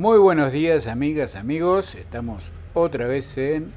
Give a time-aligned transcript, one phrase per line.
[0.00, 1.94] Muy buenos días amigas, amigos.
[1.94, 3.74] Estamos otra vez en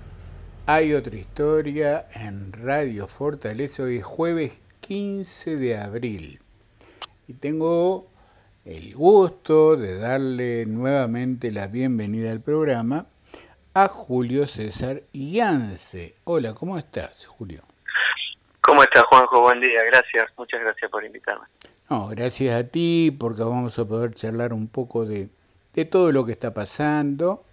[0.67, 3.83] Hay otra historia en Radio Fortaleza.
[3.83, 6.39] Hoy es jueves 15 de abril.
[7.27, 8.07] Y tengo
[8.63, 13.05] el gusto de darle nuevamente la bienvenida al programa
[13.73, 16.15] a Julio César Yance.
[16.23, 17.63] Hola, ¿cómo estás, Julio?
[18.61, 19.41] ¿Cómo estás, Juanjo?
[19.41, 20.31] Buen día, gracias.
[20.37, 21.47] Muchas gracias por invitarme.
[21.89, 25.27] No, gracias a ti porque vamos a poder charlar un poco de
[25.73, 27.43] de todo lo que está pasando.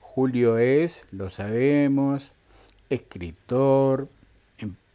[0.00, 2.32] Julio es, lo sabemos,
[2.90, 4.08] escritor,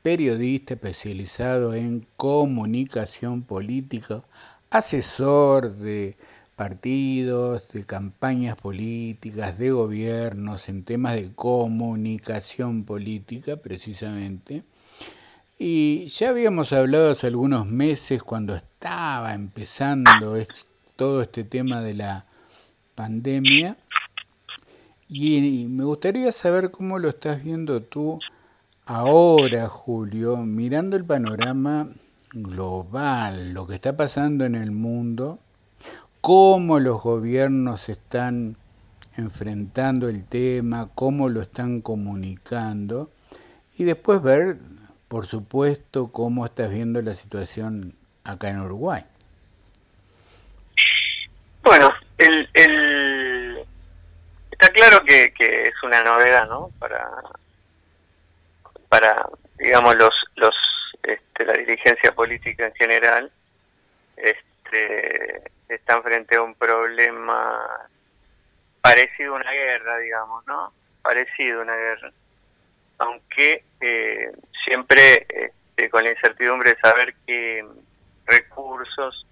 [0.03, 4.23] periodista especializado en comunicación política,
[4.69, 6.17] asesor de
[6.57, 14.63] partidos, de campañas políticas, de gobiernos, en temas de comunicación política precisamente.
[15.57, 20.35] Y ya habíamos hablado hace algunos meses cuando estaba empezando
[20.97, 22.25] todo este tema de la
[22.95, 23.77] pandemia.
[25.07, 28.19] Y me gustaría saber cómo lo estás viendo tú
[28.85, 31.89] ahora, Julio, mirando el panorama
[32.33, 35.39] global, lo que está pasando en el mundo,
[36.21, 38.57] cómo los gobiernos están
[39.15, 43.11] enfrentando el tema, cómo lo están comunicando,
[43.77, 44.57] y después ver,
[45.07, 49.03] por supuesto, cómo estás viendo la situación acá en Uruguay.
[51.63, 52.47] Bueno, el,
[55.01, 56.69] que, que es una novedad, ¿no?
[56.79, 57.09] Para,
[58.89, 59.27] para
[59.57, 60.55] digamos, los, los,
[61.03, 63.31] este, la dirigencia política en general,
[64.17, 67.59] este, están frente a un problema
[68.81, 70.73] parecido a una guerra, digamos, ¿no?
[71.01, 72.11] Parecido a una guerra.
[72.99, 74.31] Aunque eh,
[74.65, 77.65] siempre este, con la incertidumbre de saber qué
[78.25, 79.25] recursos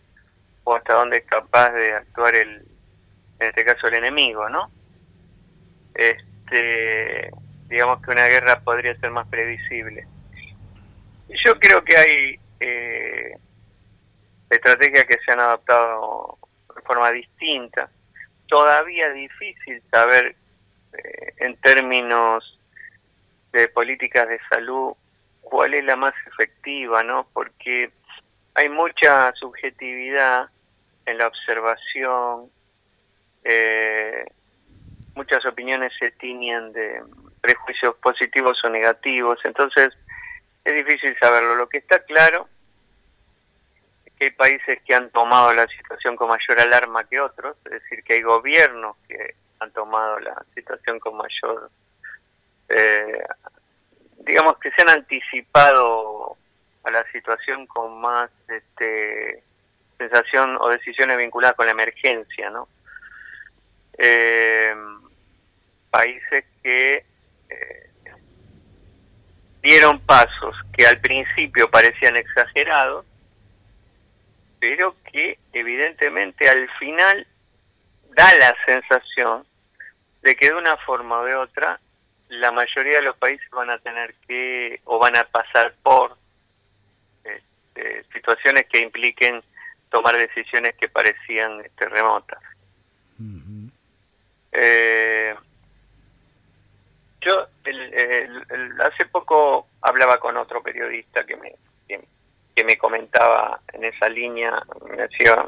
[0.64, 2.66] o hasta dónde es capaz de actuar el,
[3.40, 4.72] en este caso el enemigo, ¿no?
[6.02, 7.32] Este,
[7.70, 10.08] digamos que una guerra podría ser más previsible.
[11.46, 13.38] Yo creo que hay eh,
[14.50, 16.38] estrategias que se han adaptado
[16.76, 17.90] de forma distinta.
[18.48, 20.36] Todavía difícil saber
[20.94, 22.60] eh, en términos
[23.54, 24.94] de políticas de salud
[25.42, 27.28] cuál es la más efectiva, ¿no?
[27.34, 27.92] Porque
[28.56, 30.50] hay mucha subjetividad
[31.06, 32.50] en la observación,
[33.44, 34.26] eh,
[35.16, 37.04] muchas opiniones se tiñen de
[37.42, 39.90] prejuicios positivos o negativos, entonces
[40.64, 41.56] es difícil saberlo.
[41.56, 42.48] Lo que está claro
[44.06, 47.72] es que hay países que han tomado la situación con mayor alarma que otros, es
[47.72, 51.70] decir, que hay gobiernos que han tomado la situación con mayor,
[52.70, 53.24] eh,
[54.26, 56.38] digamos que se han anticipado
[56.84, 59.44] a la situación con más este,
[59.98, 62.68] sensación o decisiones vinculadas con la emergencia, ¿no?
[63.98, 64.74] Eh,
[65.90, 67.06] países que
[67.50, 67.92] eh,
[69.62, 73.06] dieron pasos que al principio parecían exagerados,
[74.60, 77.28] pero que evidentemente al final
[78.16, 79.46] da la sensación
[80.22, 81.80] de que de una forma o de otra
[82.30, 86.16] la mayoría de los países van a tener que o van a pasar por
[87.24, 89.44] este, situaciones que impliquen
[89.90, 92.40] tomar decisiones que parecían este, remotas.
[94.52, 95.36] Eh,
[97.22, 97.48] yo
[98.84, 101.56] hace poco hablaba con otro periodista que me,
[101.88, 105.48] que, me comentaba en esa línea, me hacía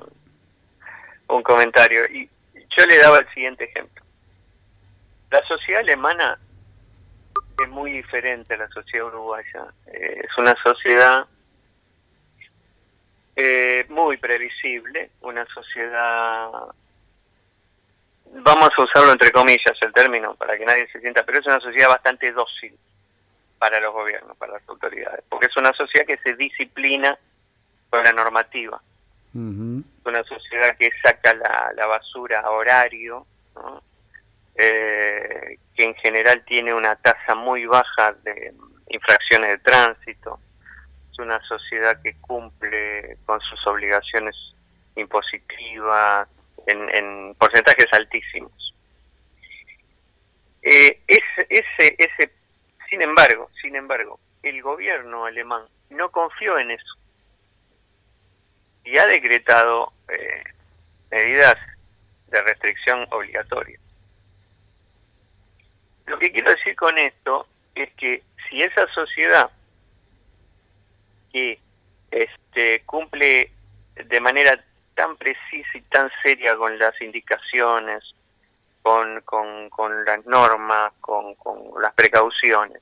[1.27, 4.03] un comentario y yo le daba el siguiente ejemplo.
[5.29, 6.39] La sociedad alemana
[7.61, 9.65] es muy diferente a la sociedad uruguaya.
[9.87, 11.25] Eh, es una sociedad
[13.35, 16.49] eh, muy previsible, una sociedad
[18.31, 21.59] vamos a usarlo entre comillas el término para que nadie se sienta, pero es una
[21.59, 22.77] sociedad bastante dócil
[23.59, 27.17] para los gobiernos, para las autoridades, porque es una sociedad que se disciplina
[27.89, 28.81] con la normativa.
[29.29, 33.25] Es una sociedad que saca la, basura a horario,
[34.55, 38.53] eh, que en general tiene una tasa muy baja de
[38.89, 40.39] infracciones de tránsito.
[41.11, 44.35] Es una sociedad que cumple con sus obligaciones
[44.95, 46.27] impositivas,
[46.67, 48.51] en, porcentajes altísimos.
[50.61, 52.31] Eh, ese,
[52.89, 56.95] sin embargo, sin embargo, el gobierno alemán no confió en eso
[58.85, 60.43] y ha decretado eh,
[61.11, 61.55] medidas
[62.27, 63.79] de restricción obligatoria.
[66.05, 69.49] Lo que quiero decir con esto es que si esa sociedad
[71.31, 71.59] que
[72.11, 73.51] este, cumple
[73.95, 74.63] de manera
[74.95, 78.03] tan precisa y tan seria con las indicaciones
[78.83, 81.35] con, las normas, con,
[81.81, 82.81] las precauciones,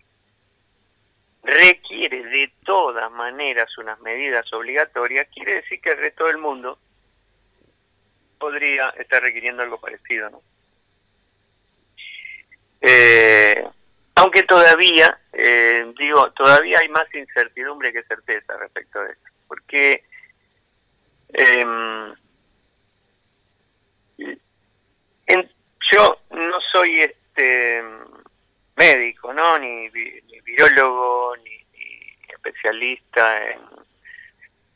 [1.43, 6.77] requiere de todas maneras unas medidas obligatorias, quiere decir que el resto del mundo
[8.39, 10.41] podría estar requiriendo algo parecido, ¿no?
[12.81, 13.63] Eh,
[14.15, 20.03] aunque todavía, eh, digo, todavía hay más incertidumbre que certeza respecto a esto, porque
[21.33, 22.13] em,
[25.91, 27.83] yo no soy este
[28.75, 29.59] médico, ¿no?
[29.59, 31.51] Ni, ni virólogo, ni,
[32.29, 33.59] especialista en,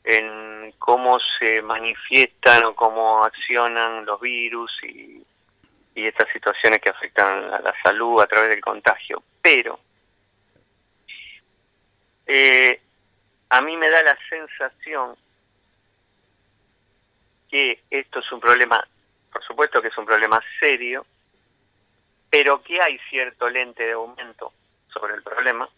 [0.04, 5.24] en cómo se manifiestan o cómo accionan los virus y,
[5.94, 9.22] y estas situaciones que afectan a la salud a través del contagio.
[9.40, 9.80] Pero
[12.26, 12.80] eh,
[13.48, 15.16] a mí me da la sensación
[17.50, 18.86] que esto es un problema,
[19.32, 21.06] por supuesto que es un problema serio,
[22.30, 24.52] pero que hay cierto lente de aumento
[24.88, 25.68] sobre el problema,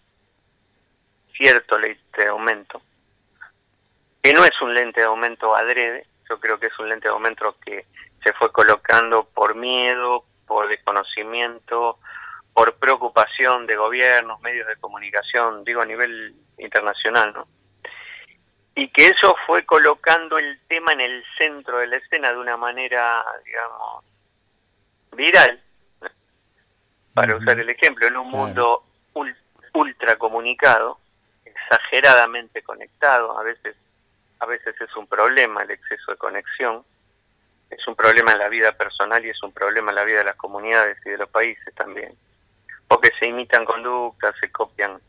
[1.36, 2.82] cierto lente de aumento,
[4.22, 7.14] que no es un lente de aumento adrede, yo creo que es un lente de
[7.14, 7.86] aumento que
[8.22, 11.98] se fue colocando por miedo, por desconocimiento,
[12.52, 17.46] por preocupación de gobiernos, medios de comunicación, digo a nivel internacional, ¿no?
[18.78, 22.56] Y que eso fue colocando el tema en el centro de la escena de una
[22.56, 24.04] manera, digamos,
[25.16, 25.60] viral,
[27.12, 28.84] para usar el ejemplo, en un mundo
[29.74, 30.96] ultra comunicado,
[31.44, 33.74] exageradamente conectado, a veces,
[34.38, 36.84] a veces es un problema el exceso de conexión,
[37.70, 40.24] es un problema en la vida personal y es un problema en la vida de
[40.26, 42.16] las comunidades y de los países también.
[42.86, 45.00] Porque se imitan conductas, se copian,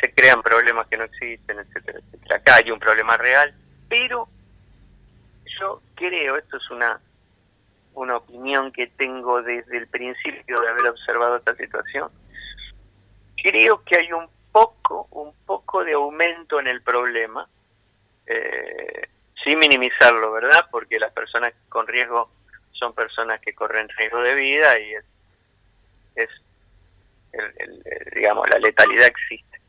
[0.00, 2.36] se crean problemas que no existen, etcétera, etcétera.
[2.36, 3.54] Acá hay un problema real,
[3.88, 4.28] pero
[5.60, 7.00] yo creo, esto es una,
[7.94, 12.10] una opinión que tengo desde el principio de haber observado esta situación,
[13.42, 17.48] creo que hay un poco, un poco de aumento en el problema,
[18.26, 19.08] eh,
[19.42, 20.66] sin minimizarlo, ¿verdad?
[20.70, 22.30] Porque las personas con riesgo
[22.72, 25.04] son personas que corren riesgo de vida y es,
[26.16, 26.28] es
[28.14, 29.60] digamos, la letalidad existe.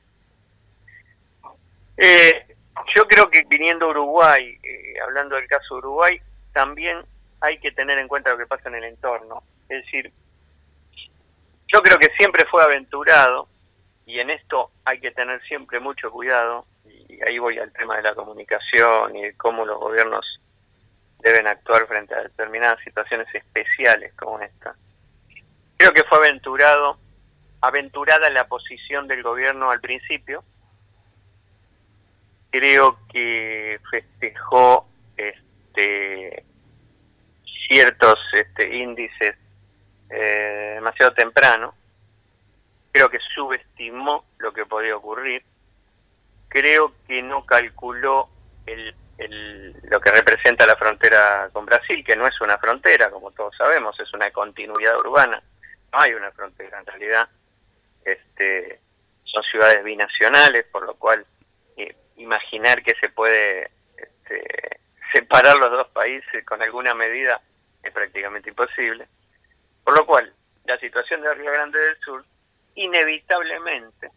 [2.06, 2.46] Eh,
[2.94, 6.22] yo creo que viniendo a Uruguay, eh, hablando del caso de Uruguay,
[6.52, 6.98] también
[7.40, 9.42] hay que tener en cuenta lo que pasa en el entorno.
[9.70, 10.12] Es decir,
[11.74, 13.48] yo creo que siempre fue aventurado,
[14.06, 18.04] y en esto hay que tener siempre mucho cuidado, y ahí voy al tema de
[18.04, 20.26] la comunicación y de cómo los gobiernos
[21.20, 24.76] deben actuar frente a determinadas situaciones especiales como esta.
[25.78, 26.98] Creo que fue aventurado,
[27.62, 30.44] aventurada la posición del gobierno al principio.
[32.54, 36.46] Creo que festejó este,
[37.68, 39.36] ciertos este, índices
[40.12, 41.74] eh, demasiado temprano.
[42.92, 45.44] Creo que subestimó lo que podía ocurrir
[46.54, 48.30] creo que no calculó
[48.68, 48.94] el,
[49.90, 54.00] lo que representa la frontera con Brasil, que no es una frontera, como todos sabemos,
[54.00, 55.42] es una continuidad urbana,
[55.92, 57.28] no hay una frontera en realidad,
[58.06, 58.80] este,
[59.24, 61.26] son ciudades binacionales, por lo cual
[62.18, 64.80] imaginar que se puede este,
[65.13, 67.42] separar los dos países con alguna medida
[67.81, 69.07] es prácticamente imposible,
[69.83, 70.33] por lo cual
[70.65, 72.23] la situación de Río Grande del Sur
[72.76, 74.09] inevitablemente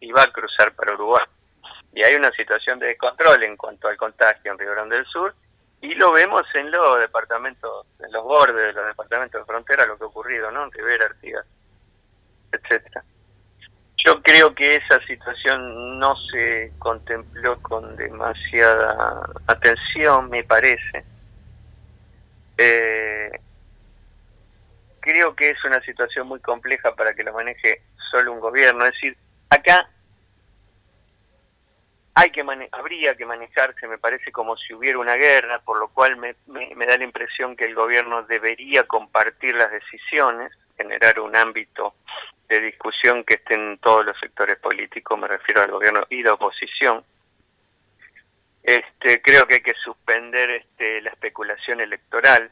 [0.00, 1.24] iba a cruzar para Uruguay
[1.92, 5.34] y hay una situación de descontrol en cuanto al contagio en Río Grande del Sur
[5.80, 9.98] y lo vemos en los departamentos, en los bordes de los departamentos de frontera, lo
[9.98, 10.64] que ha ocurrido, ¿no?
[10.64, 11.46] En Rivera, Artigas,
[12.52, 13.04] etcétera.
[14.06, 21.04] Yo creo que esa situación no se contempló con demasiada atención, me parece.
[22.58, 23.30] Eh,
[25.00, 27.80] creo que es una situación muy compleja para que lo maneje
[28.10, 28.84] solo un gobierno.
[28.84, 29.16] Es decir,
[29.48, 29.88] acá
[32.14, 36.16] hay que habría que manejarse, me parece, como si hubiera una guerra, por lo cual
[36.16, 41.94] me, me, da la impresión que el gobierno debería compartir las decisiones, generar un ámbito
[42.48, 46.34] de discusión que esté en todos los sectores políticos, me refiero al gobierno y la
[46.34, 47.04] oposición.
[48.62, 52.50] Este, creo que hay que suspender este, la especulación electoral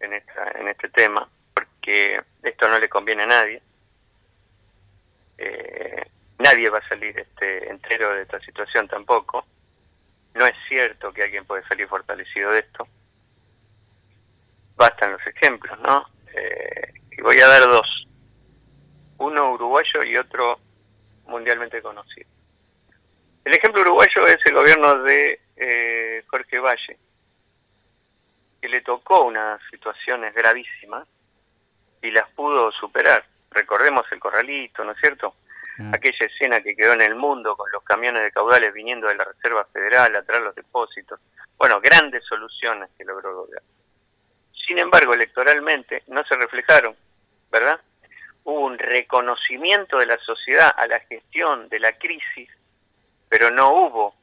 [0.00, 3.62] en, esta, en este tema, porque esto no le conviene a nadie.
[5.38, 6.04] Eh,
[6.40, 9.44] Nadie va a salir este, entero de esta situación tampoco.
[10.34, 12.88] No es cierto que alguien puede salir fortalecido de esto.
[14.74, 16.06] Bastan los ejemplos, ¿no?
[16.34, 18.08] Eh, y voy a dar dos.
[19.20, 20.58] Uno uruguayo y otro
[21.26, 22.28] mundialmente conocido.
[23.44, 26.98] El ejemplo uruguayo es el gobierno de eh, Jorge Valle,
[28.60, 31.06] que le tocó unas situaciones gravísimas
[32.02, 32.28] y las
[32.80, 33.24] superar.
[33.50, 35.34] Recordemos el corralito, ¿no es cierto?
[35.78, 35.92] Ah.
[35.94, 39.24] Aquella escena que quedó en el mundo con los camiones de caudales viniendo de la
[39.24, 41.20] Reserva Federal a traer los depósitos.
[41.58, 43.68] Bueno, grandes soluciones que logró gobierno.
[44.66, 46.96] Sin embargo, electoralmente no se reflejaron,
[47.50, 47.80] ¿verdad?
[48.50, 52.50] Hubo un reconocimiento de la sociedad a la gestión de la crisis,
[53.28, 54.16] pero no hubo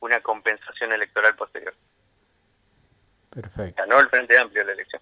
[0.00, 1.72] una compensación electoral posterior.
[3.30, 3.80] Perfecto.
[3.80, 5.00] Ganó el Frente Amplio la elección.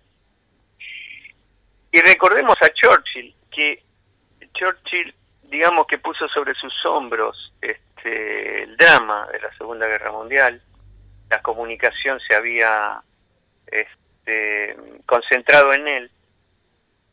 [1.91, 3.83] Y recordemos a Churchill, que
[4.53, 5.15] Churchill,
[5.45, 10.61] digamos que puso sobre sus hombros este, el drama de la Segunda Guerra Mundial,
[11.31, 13.03] la comunicación se había
[13.67, 14.77] este,
[15.07, 16.11] concentrado en él,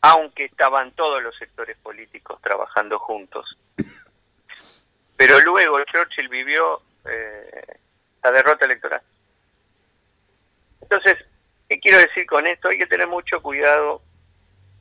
[0.02, 3.58] aunque estaban todos los sectores políticos trabajando juntos.
[5.16, 7.80] Pero luego Churchill vivió eh,
[8.24, 9.02] la derrota electoral.
[10.82, 11.16] Entonces,
[11.68, 12.70] ¿qué quiero decir con esto?
[12.70, 14.02] Hay que tener mucho cuidado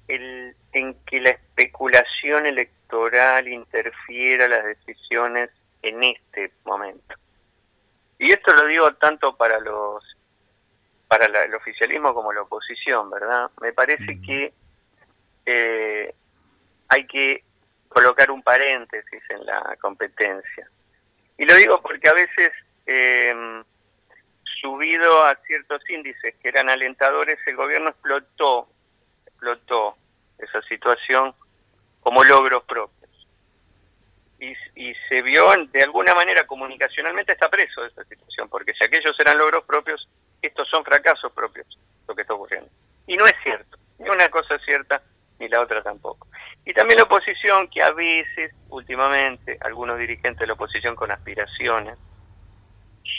[0.08, 5.50] el, en que la especulación electoral interfiera las decisiones
[5.82, 7.14] en este momento.
[8.18, 10.04] Y esto lo digo tanto para los
[11.08, 13.48] para el oficialismo como la oposición, ¿verdad?
[13.60, 14.52] Me parece que
[15.46, 16.14] eh,
[16.88, 17.44] hay que
[17.88, 20.68] colocar un paréntesis en la competencia.
[21.38, 22.52] Y lo digo porque a veces,
[22.86, 23.62] eh,
[24.60, 28.68] subido a ciertos índices que eran alentadores, el gobierno explotó
[29.36, 29.96] explotó
[30.38, 31.34] esa situación
[32.00, 33.10] como logros propios.
[34.38, 38.84] Y, y, se vio de alguna manera comunicacionalmente está preso de esa situación, porque si
[38.84, 40.06] aquellos eran logros propios,
[40.42, 41.66] estos son fracasos propios,
[42.06, 42.68] lo que está ocurriendo.
[43.06, 45.02] Y no es cierto, ni una cosa es cierta,
[45.38, 46.28] ni la otra tampoco.
[46.64, 51.98] Y también la oposición, que a veces, últimamente, algunos dirigentes de la oposición con aspiraciones,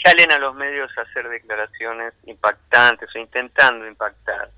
[0.04, 4.50] salen a los medios a hacer declaraciones impactantes o intentando impactar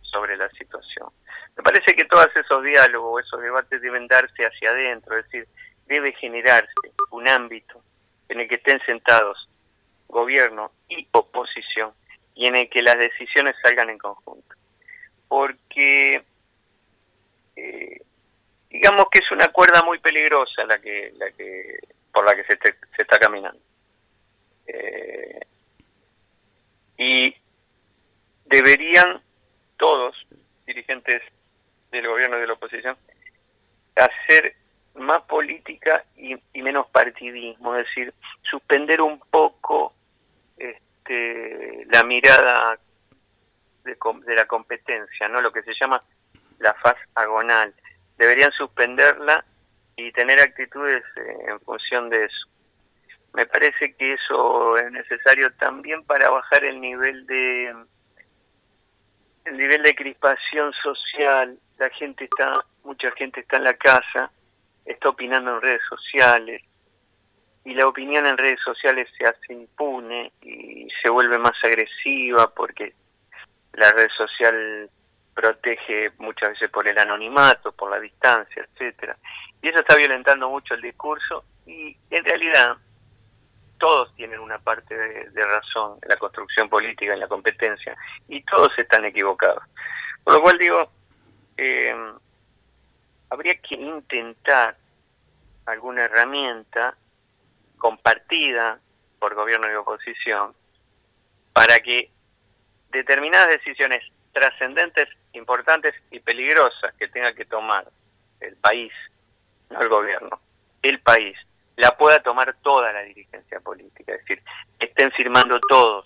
[0.00, 1.08] sobre la situación.
[1.56, 5.48] Me parece que todos esos diálogos, esos debates deben darse hacia adentro, es decir,
[5.86, 6.72] debe generarse
[7.10, 7.82] un ámbito
[8.28, 9.48] en el que estén sentados
[10.08, 11.92] gobierno y oposición
[12.34, 14.54] y en el que las decisiones salgan en conjunto.
[15.28, 16.24] Porque
[17.56, 18.00] eh,
[18.70, 21.78] digamos que es una cuerda muy peligrosa la que, la que
[22.12, 23.60] por la que se, se está caminando.
[24.66, 25.40] Eh,
[26.96, 27.34] y
[28.46, 29.20] deberían
[29.76, 30.16] todos,
[30.66, 31.22] dirigentes
[31.90, 32.96] del gobierno y de la oposición,
[33.96, 34.54] hacer
[34.94, 39.92] más política y, menos partidismo, es decir, suspender un poco
[40.56, 42.78] este, la mirada
[43.84, 43.96] de,
[44.34, 46.02] la competencia, no lo que se llama
[46.58, 47.74] la faz agonal.
[48.16, 49.44] Deberían suspenderla
[49.96, 52.48] y tener actitudes eh, en función de eso.
[53.32, 57.74] Me parece que eso es necesario también para bajar el nivel de
[59.44, 64.30] el nivel de crispación social, la gente está, mucha gente está en la casa,
[64.86, 66.62] está opinando en redes sociales,
[67.64, 72.92] y la opinión en redes sociales se hace impune y se vuelve más agresiva porque
[73.72, 74.90] la red social
[75.34, 79.16] protege muchas veces por el anonimato, por la distancia, etcétera.
[79.60, 82.76] Y eso está violentando mucho el discurso y en realidad
[83.78, 87.96] todos tienen una parte de, razón en la construcción política, en la competencia,
[88.28, 89.62] y todos están equivocados.
[90.22, 90.90] Por lo cual digo,
[91.56, 91.94] eh,
[93.30, 94.76] habría que intentar
[95.66, 96.96] alguna herramienta
[97.76, 98.78] compartida
[99.18, 100.54] por gobierno y oposición
[101.52, 102.10] para que
[102.90, 107.86] determinadas decisiones trascendentes, importantes y peligrosas que tenga que tomar
[108.40, 108.92] el país,
[109.70, 110.40] no el gobierno,
[110.82, 111.36] el país,
[111.76, 114.42] la pueda tomar toda la dirigencia política, es decir,
[114.78, 116.04] estén firmando todos,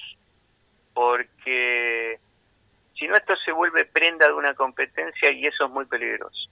[0.95, 2.19] porque
[2.99, 6.49] si no esto se vuelve prenda de una competencia y eso es muy peligroso.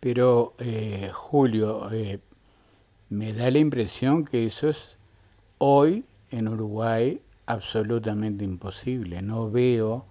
[0.00, 2.18] Pero, eh, Julio, eh,
[3.10, 4.98] me da la impresión que eso es
[5.58, 9.20] hoy en Uruguay absolutamente imposible.
[9.20, 10.06] No veo,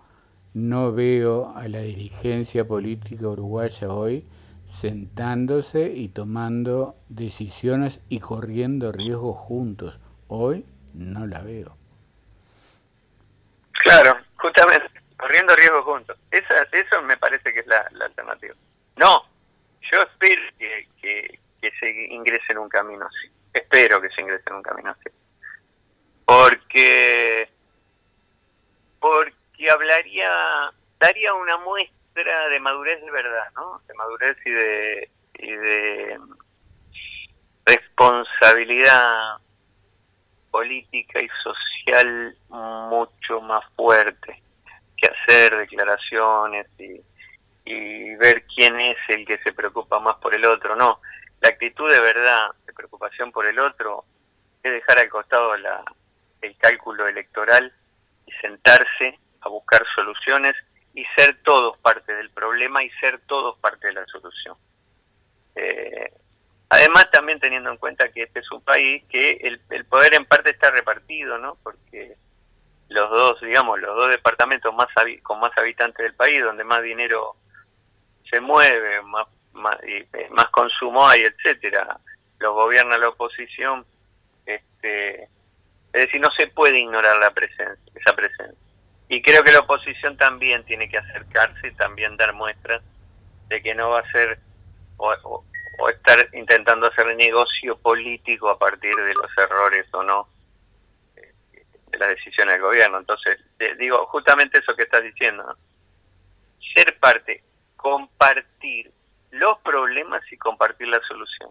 [0.53, 4.25] no veo a la dirigencia política uruguaya hoy
[4.67, 9.99] sentándose y tomando decisiones y corriendo riesgos juntos.
[10.27, 11.75] Hoy no la veo.
[13.71, 16.17] Claro, justamente, corriendo riesgos juntos.
[16.31, 18.55] Esa, eso me parece que es la, alternativa.
[18.95, 19.25] No,
[19.91, 21.39] yo espero que, que,
[21.79, 23.31] se ingrese en un camino así.
[23.53, 25.09] Espero que se ingrese en un camino así.
[26.25, 27.49] Porque,
[28.99, 33.81] porque hablaría, daría una muestra de madurez de verdad, ¿no?
[33.87, 36.19] De madurez y de, y de
[37.65, 39.37] responsabilidad
[40.51, 44.41] política y social mucho más fuerte
[44.97, 47.01] que hacer declaraciones y,
[47.65, 50.75] y ver quién es el que se preocupa más por el otro.
[50.75, 50.99] No,
[51.41, 54.05] la actitud de verdad, de preocupación por el otro,
[54.63, 55.83] es dejar al costado la,
[56.41, 57.71] el cálculo electoral
[58.25, 60.55] y sentarse a buscar soluciones
[60.93, 64.55] y ser todos parte del problema y ser todos parte de la solución.
[65.55, 66.11] Eh,
[66.69, 70.25] además, también teniendo en cuenta que este es un país que el, el poder en
[70.25, 71.57] parte está repartido, ¿no?
[71.63, 72.15] Porque
[72.89, 74.87] los dos, digamos, los dos departamentos más
[75.23, 77.35] con más habitantes del país, donde más dinero
[78.29, 81.99] se mueve, más, más, eh, más consumo hay, etcétera,
[82.39, 83.85] los gobierna la oposición,
[84.45, 85.29] este, es
[85.91, 88.68] decir, no se puede ignorar la presencia, esa presencia.
[89.09, 92.83] Y creo que la oposición también tiene que acercarse y también dar muestras
[93.47, 94.39] de que no va a ser
[94.97, 95.43] o,
[95.89, 100.27] estar intentando hacer negocio político a partir de los errores o no
[101.15, 102.99] de las decisiones del gobierno.
[102.99, 103.39] Entonces,
[103.79, 105.57] digo, justamente eso que estás diciendo,
[106.75, 107.43] ser parte,
[107.77, 108.91] compartir
[109.31, 111.49] los problemas y compartir la solución.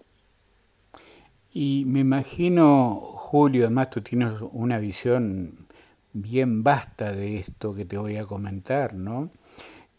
[1.52, 5.67] Y me imagino, Julio, además tú tienes una visión
[6.12, 9.30] bien vasta de esto que te voy a comentar, ¿no?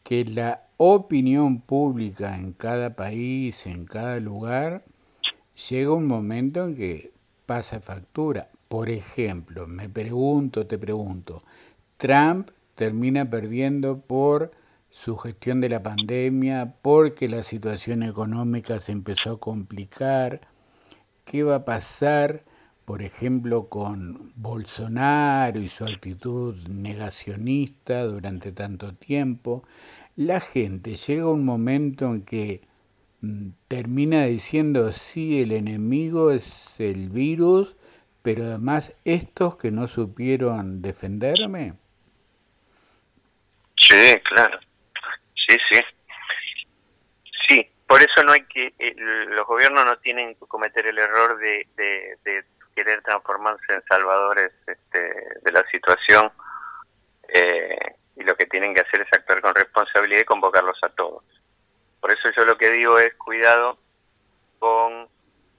[0.04, 4.84] Que la opinión pública en cada país, en cada lugar,
[5.70, 7.12] llega un momento en que
[7.46, 8.50] pasa factura.
[8.68, 11.44] Por ejemplo, me pregunto, te pregunto,
[11.98, 14.52] Trump termina perdiendo por
[14.90, 20.42] su gestión de la pandemia, porque la situación económica se empezó a complicar.
[21.26, 22.44] ¿Qué va a pasar,
[22.90, 29.64] por ejemplo, con Bolsonaro y su actitud negacionista durante tanto tiempo?
[30.16, 32.62] La gente llega a un momento en que
[33.22, 37.76] mm, termina diciendo, sí, el enemigo es el virus,
[38.24, 41.74] pero además estos que no supieron defenderme.
[43.78, 44.60] Sí, claro.
[45.48, 45.80] Sí, sí.
[47.48, 51.38] Sí, por eso no hay que, eh, los gobiernos no tienen que cometer el error
[51.38, 52.46] de, de,
[52.80, 55.00] querer transformarse en salvadores este,
[55.42, 56.32] de la situación
[57.28, 61.26] eh, y lo que tienen que hacer es actuar con responsabilidad y convocarlos a todos.
[62.00, 63.78] Por eso yo lo que digo es cuidado
[64.60, 65.10] con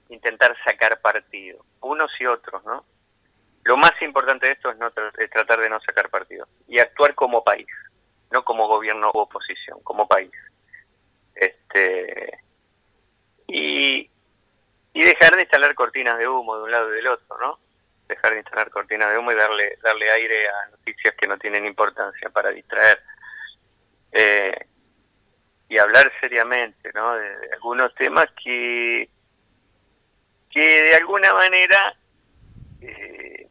[0.09, 2.83] intentar sacar partido, unos y otros, ¿no?
[3.65, 7.13] Lo más importante de esto es, no es tratar de no sacar partido y actuar
[7.13, 7.67] como país,
[8.31, 10.31] no como gobierno u oposición, como país.
[11.35, 12.39] Este
[13.47, 14.09] y,
[14.93, 17.59] y dejar de instalar cortinas de humo de un lado y del otro, ¿no?
[18.07, 21.65] Dejar de instalar cortinas de humo y darle darle aire a noticias que no tienen
[21.65, 23.01] importancia para distraer.
[24.11, 24.67] Eh,
[25.69, 27.15] y hablar seriamente, ¿no?
[27.15, 29.09] de algunos temas que
[30.49, 31.95] que de alguna manera
[32.81, 33.47] eh,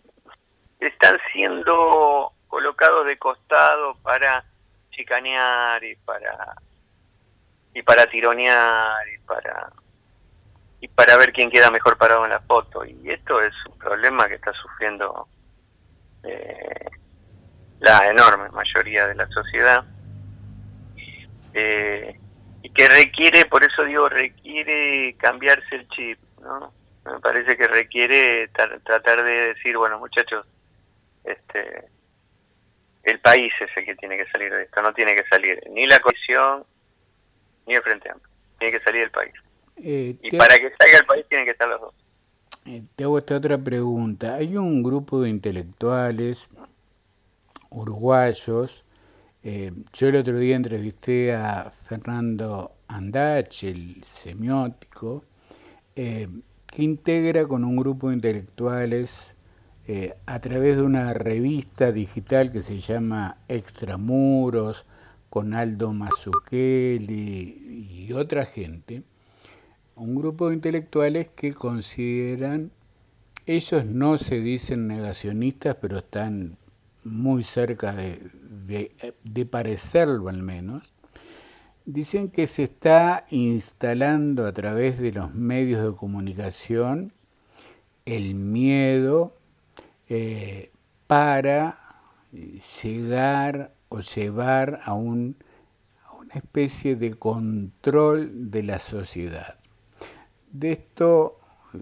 [0.78, 4.44] están siendo colocados de costado para
[4.90, 6.56] chicanear y para
[7.72, 9.72] y para tironear y para
[10.80, 12.84] y para ver quién queda mejor parado en la foto.
[12.84, 15.28] Y esto es un problema que está sufriendo
[16.22, 16.90] eh,
[17.80, 19.84] la enorme mayoría de la sociedad.
[21.52, 22.18] Eh,
[22.62, 26.72] y que requiere por eso digo requiere cambiarse el chip no
[27.04, 30.46] me parece que requiere tratar de decir, bueno, muchachos,
[31.24, 31.84] este
[33.02, 35.86] el país es el que tiene que salir de esto, no tiene que salir ni
[35.86, 36.64] la coalición
[37.66, 39.32] ni el Frente Amplio, tiene que salir el país.
[39.82, 41.94] Eh, y para que salga el país tienen que estar los dos.
[42.66, 44.36] Eh, te hago esta otra pregunta.
[44.36, 46.48] Hay un grupo de intelectuales
[47.70, 48.84] uruguayos.
[49.42, 55.24] Eh, yo el otro día entrevisté a Fernando Andach, el semiótico,
[55.94, 59.34] que integra con un grupo de intelectuales
[60.24, 64.86] a través de una revista digital que se llama Extramuros,
[65.30, 69.04] con Aldo Mazzucchelli y otra gente,
[70.00, 72.70] un grupo de intelectuales que consideran,
[73.44, 76.56] ellos no se dicen negacionistas, pero están
[77.04, 80.92] muy cerca de, parecerlo al menos,
[81.86, 87.12] Dicen que se está instalando a través de los medios de comunicación
[88.04, 89.34] el miedo
[90.08, 90.70] eh,
[91.08, 91.78] para
[92.82, 95.34] llegar o llevar a una
[96.34, 99.58] especie de control de la sociedad.
[100.50, 101.38] De esto
[101.74, 101.78] eh,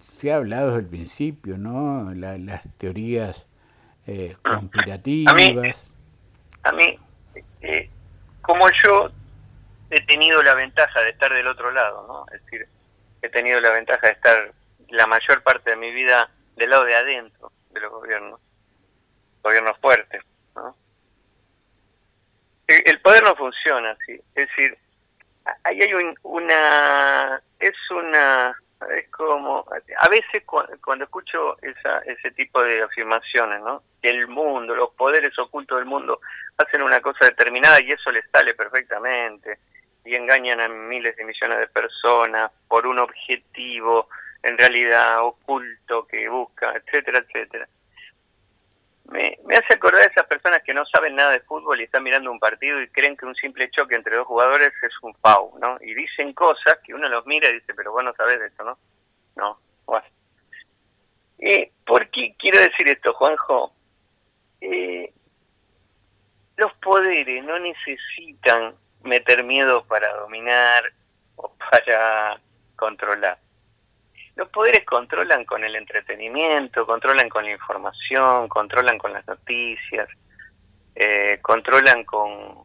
[0.00, 2.12] se ha hablado desde el principio, ¿no?
[2.14, 3.46] las teorías
[4.06, 5.92] eh, conspirativas.
[6.62, 6.98] A mí,
[8.42, 9.10] como yo
[9.90, 12.26] he tenido la ventaja de estar del otro lado, ¿no?
[12.34, 12.68] Es decir,
[13.22, 14.52] he tenido la ventaja de estar
[14.88, 18.40] la mayor parte de mi vida del lado de adentro de los gobiernos,
[19.42, 20.22] gobiernos fuertes,
[20.54, 20.76] ¿no?
[22.66, 24.20] el poder no funciona así.
[24.34, 24.76] Es decir,
[25.64, 28.56] ahí hay una, es una,
[28.96, 29.64] es como,
[29.98, 33.82] a veces cuando, escucho esa, ese tipo de afirmaciones, ¿no?
[34.02, 36.20] Que el mundo, los poderes ocultos del mundo
[36.58, 39.58] hacen una cosa determinada y eso les sale perfectamente
[40.04, 44.08] y engañan a miles de millones de personas por un objetivo
[44.42, 47.68] en realidad oculto que busca, etcétera, etcétera
[49.10, 52.30] me, hace acordar a esas personas que no saben nada de fútbol y están mirando
[52.30, 55.78] un partido y creen que un simple choque entre dos jugadores es un FAU, ¿no?
[55.80, 58.64] Y dicen cosas que uno los mira y dice, pero vos no sabés de esto,
[58.64, 58.78] ¿no?
[59.36, 60.06] No, bueno.
[61.86, 63.72] ¿Por qué quiero decir esto, Juanjo?
[64.60, 65.12] Eh,
[66.56, 70.92] los poderes no necesitan meter miedo para dominar
[71.36, 72.40] o para
[72.74, 73.38] controlar.
[74.36, 80.08] Los poderes controlan con el entretenimiento, controlan con la información, controlan con las noticias,
[80.94, 82.64] eh, controlan con,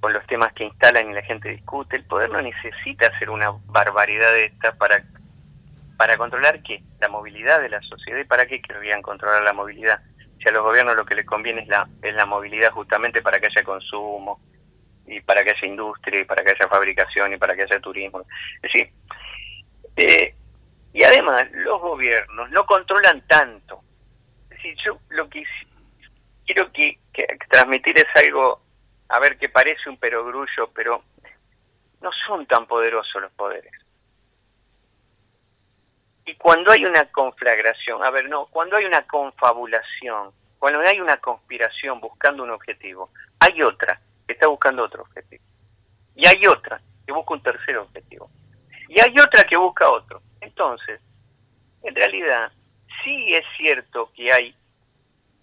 [0.00, 1.96] los temas que instalan y la gente discute.
[1.96, 5.04] El poder no necesita hacer una barbaridad de esta para,
[5.96, 6.82] para controlar qué?
[7.00, 8.20] La movilidad de la sociedad.
[8.20, 10.00] ¿Y para qué querrían controlar la movilidad?
[10.38, 13.40] Si a los gobiernos lo que les conviene es la, es la movilidad justamente para
[13.40, 14.40] que haya consumo
[15.06, 18.22] y para que haya industria y para que haya fabricación y para que haya turismo.
[18.56, 18.90] Es decir,
[19.96, 20.34] eh,
[20.92, 23.82] y además, los gobiernos no controlan tanto.
[24.44, 25.44] Es decir, yo lo que
[26.44, 26.98] quiero que,
[27.48, 28.60] transmitir es algo,
[29.08, 31.02] a ver, que parece un perogrullo, pero
[32.00, 33.72] no son tan poderosos los poderes.
[36.26, 41.16] Y cuando hay una conflagración, a ver, no, cuando hay una confabulación, cuando hay una
[41.16, 45.42] conspiración buscando un objetivo, hay otra que está buscando otro objetivo.
[46.14, 48.30] Y hay otra que busca un tercer objetivo.
[48.94, 50.20] Y hay otra que busca otro.
[50.38, 51.00] Entonces,
[51.82, 52.52] en realidad,
[53.02, 54.54] sí es cierto que hay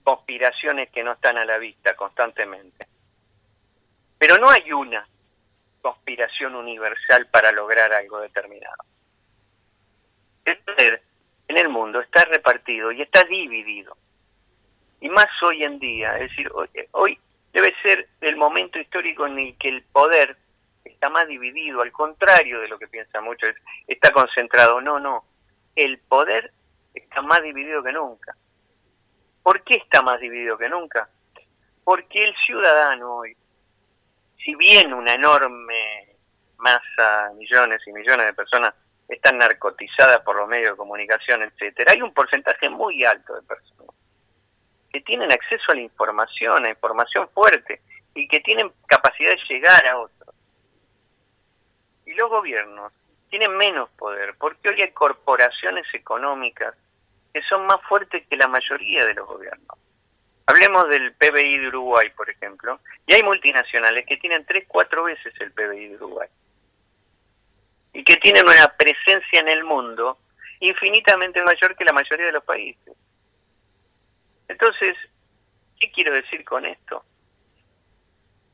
[0.04, 2.86] conspiraciones que no están a la vista constantemente,
[4.20, 5.08] pero no hay una
[5.82, 8.84] conspiración universal para lograr algo determinado.
[10.46, 11.02] El poder
[11.48, 13.98] en el mundo está repartido y está dividido.
[15.02, 16.52] Y más hoy en día, es decir,
[16.92, 17.20] hoy
[17.52, 20.38] debe ser el momento histórico en el que el poder
[21.00, 23.56] está más dividido, al contrario de lo que piensan muchos,
[23.88, 24.82] está concentrado.
[24.82, 25.24] No, no,
[25.74, 26.52] el poder
[26.94, 28.36] está más dividido que nunca.
[29.42, 31.10] ¿Por qué está más dividido que nunca?
[31.86, 33.34] Porque el ciudadano hoy,
[34.44, 36.18] si bien una enorme
[36.58, 38.74] masa, millones y millones de personas
[39.08, 43.96] están narcotizadas por los medios de comunicación, etcétera, hay un porcentaje muy alto de personas
[44.92, 47.82] que tienen acceso a la información, a información fuerte
[48.14, 50.19] y que tienen capacidad de llegar a otros
[52.10, 52.92] y los gobiernos
[53.30, 56.74] tienen menos poder, porque hoy hay corporaciones económicas
[57.32, 59.78] que son más fuertes que la mayoría de los gobiernos.
[60.48, 65.32] Hablemos del PBI de Uruguay, por ejemplo, y hay multinacionales que tienen tres, cuatro veces
[65.40, 66.28] el PBI de Uruguay
[67.94, 70.18] y que tienen una presencia en el mundo
[70.62, 72.96] infinitamente mayor que la mayoría de los países.
[74.48, 74.98] Entonces,
[75.80, 77.04] ¿qué quiero decir con esto?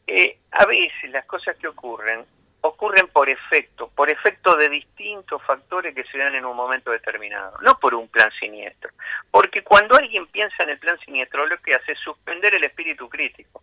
[0.08, 2.26] Eh, a veces las cosas que ocurren
[2.68, 7.58] ocurren por efecto, por efecto de distintos factores que se dan en un momento determinado,
[7.62, 8.92] no por un plan siniestro.
[9.32, 13.08] Porque cuando alguien piensa en el plan siniestro, lo que hace es suspender el espíritu
[13.08, 13.62] crítico.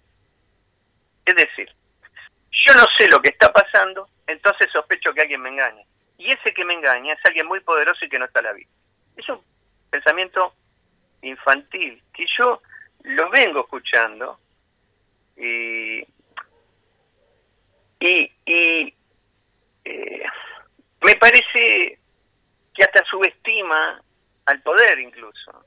[1.24, 1.70] Es decir,
[2.50, 5.84] yo no sé lo que está pasando, entonces sospecho que alguien me engaña.
[6.18, 8.52] Y ese que me engaña es alguien muy poderoso y que no está a la
[8.52, 8.72] vista.
[9.16, 9.40] Es un
[9.90, 10.54] pensamiento
[11.22, 12.62] infantil que yo
[13.02, 14.38] lo vengo escuchando
[15.36, 16.02] y
[18.04, 18.32] y,
[19.84, 20.22] eh,
[21.02, 21.98] me parece
[22.74, 24.02] que hasta subestima
[24.46, 25.64] al poder incluso,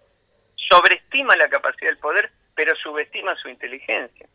[0.55, 4.27] sobreestima la capacidad del poder, pero subestima su inteligencia.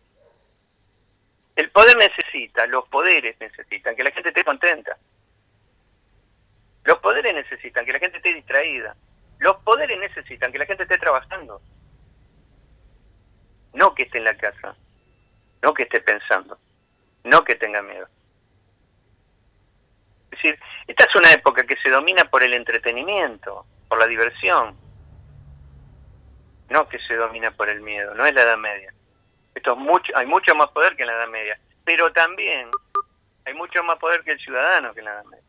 [1.56, 4.96] El poder necesita, los poderes necesitan que la gente esté contenta.
[6.84, 8.96] Los poderes necesitan que la gente esté distraída.
[9.40, 11.60] Los poderes necesitan que la gente esté trabajando.
[13.74, 14.74] No que esté en la casa,
[15.62, 16.58] no que esté pensando
[17.24, 18.06] no que tenga miedo.
[20.30, 24.76] Es decir, esta es una época que se domina por el entretenimiento, por la diversión,
[26.68, 28.94] no que se domina por el miedo, no es la Edad Media.
[29.54, 32.70] Esto es mucho, hay mucho más poder que en la Edad Media, pero también
[33.44, 35.44] hay mucho más poder que el ciudadano que en la Edad Media.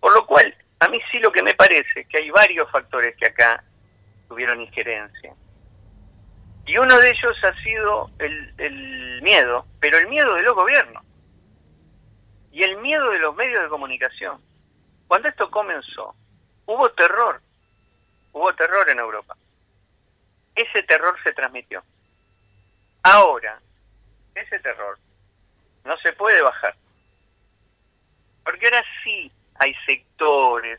[0.00, 3.14] Por lo cual, a mí sí lo que me parece es que hay varios factores
[3.16, 3.62] que acá
[4.28, 5.34] tuvieron injerencia.
[6.70, 11.02] Y uno de ellos ha sido el, miedo, pero el miedo de los gobiernos
[12.52, 14.40] y el miedo de los medios de comunicación.
[15.08, 16.14] Cuando esto comenzó,
[16.66, 17.42] hubo terror,
[18.30, 19.36] hubo terror en Europa.
[20.54, 21.82] Ese terror se transmitió.
[23.02, 23.60] Ahora,
[24.36, 24.96] ese terror
[25.84, 26.76] no se puede bajar.
[28.44, 30.78] Porque ahora sí hay sectores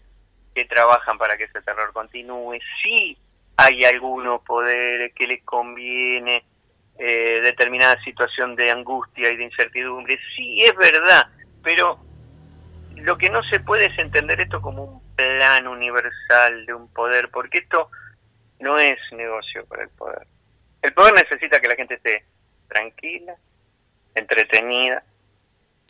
[0.55, 3.17] que trabajan para que ese terror continúe, sí
[3.61, 6.43] hay algunos poderes que les conviene
[6.97, 11.27] eh, determinada situación de angustia y de incertidumbre, sí es verdad,
[11.63, 11.99] pero
[12.95, 17.29] lo que no se puede es entender esto como un plan universal de un poder,
[17.29, 17.89] porque esto
[18.59, 20.27] no es negocio para el poder.
[20.81, 22.25] El poder necesita que la gente esté
[22.67, 23.35] tranquila,
[24.15, 25.03] entretenida,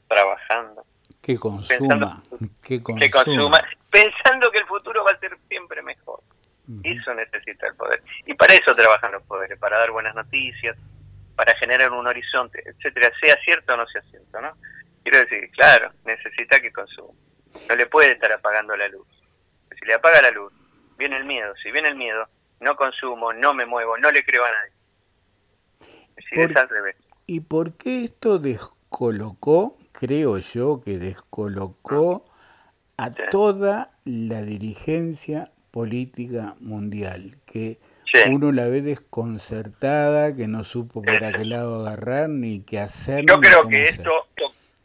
[0.07, 0.85] trabajando.
[1.21, 2.21] Que consuma,
[2.63, 3.59] que consuma.
[3.89, 6.21] pensando que el futuro va a ser siempre mejor.
[6.83, 8.01] Eso necesita el poder.
[8.25, 10.77] Y para eso trabajan los poderes, para dar buenas noticias,
[11.35, 14.55] para generar un horizonte, etcétera, sea cierto o no sea cierto, ¿no?
[15.03, 17.13] Quiero decir, claro, necesita que consuma.
[17.67, 19.07] No le puede estar apagando la luz.
[19.77, 20.53] Si le apaga la luz,
[20.97, 21.53] viene el miedo.
[21.63, 22.27] Si viene el miedo,
[22.59, 24.71] no consumo, no me muevo, no le creo a nadie.
[26.15, 26.95] Es decir, es al revés.
[27.25, 32.25] ¿Y por qué esto descolocó, creo yo, que descolocó
[32.97, 37.37] a toda la dirigencia política mundial?
[37.45, 37.79] Que
[38.29, 43.25] uno la ve desconcertada, que no supo para qué lado agarrar ni qué hacer.
[43.25, 44.27] Yo creo que esto,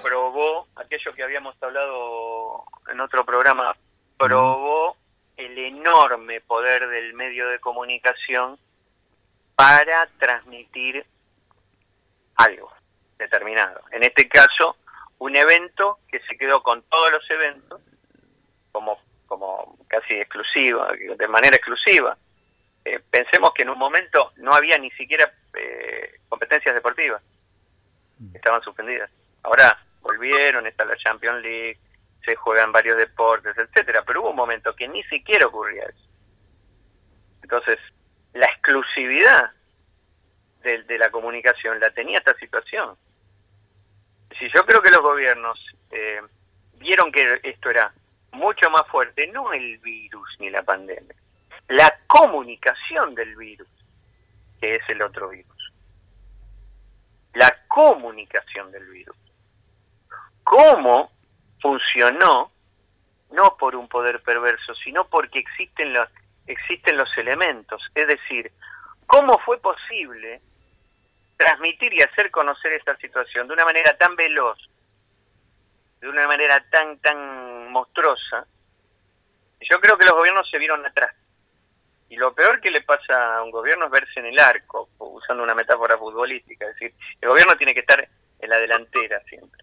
[0.03, 3.77] probó aquello que habíamos hablado en otro programa,
[4.19, 4.97] probó
[5.37, 8.59] el enorme poder del medio de comunicación
[9.55, 11.05] para transmitir
[12.37, 12.71] algo
[13.19, 13.81] determinado.
[13.91, 14.77] En este caso,
[15.19, 17.81] un evento que se quedó con todos los eventos
[18.73, 22.17] como, como casi exclusiva, de manera exclusiva.
[22.85, 27.23] Eh, pensemos que en un momento no había ni siquiera eh, competencias deportivas,
[28.19, 28.37] mm.
[28.37, 29.11] estaban suspendidas.
[29.43, 31.79] Ahora volvieron, está la Champions League,
[32.25, 36.07] se juegan varios deportes, etcétera, pero hubo un momento que ni siquiera ocurría eso.
[37.43, 37.79] Entonces,
[38.35, 39.53] la exclusividad
[40.63, 42.97] de, de la comunicación la tenía esta situación.
[44.39, 45.59] Si yo creo que los gobiernos
[45.91, 46.21] eh,
[46.75, 47.93] vieron que esto era
[48.37, 51.15] mucho más fuerte, no el virus ni la pandemia,
[51.69, 53.69] la comunicación del virus,
[54.61, 55.73] que es el otro virus.
[57.35, 59.17] La comunicación del virus.
[60.45, 61.11] ¿Cómo
[61.61, 62.53] funcionó?
[63.33, 66.09] No por un poder perverso, sino porque existen los,
[66.47, 67.83] existen los elementos.
[67.95, 68.53] Es decir,
[69.07, 70.41] ¿cómo fue posible
[71.37, 74.59] transmitir y hacer conocer esta situación de una manera tan veloz,
[76.01, 78.47] de una manera tan, tan monstruosa?
[79.61, 81.15] Yo creo que los gobiernos se vieron atrás
[82.09, 85.43] y lo peor que le pasa a un gobierno es verse en el arco, usando
[85.43, 86.67] una metáfora futbolística.
[86.67, 88.09] Es decir, el gobierno tiene que estar
[88.39, 89.63] en la delantera siempre.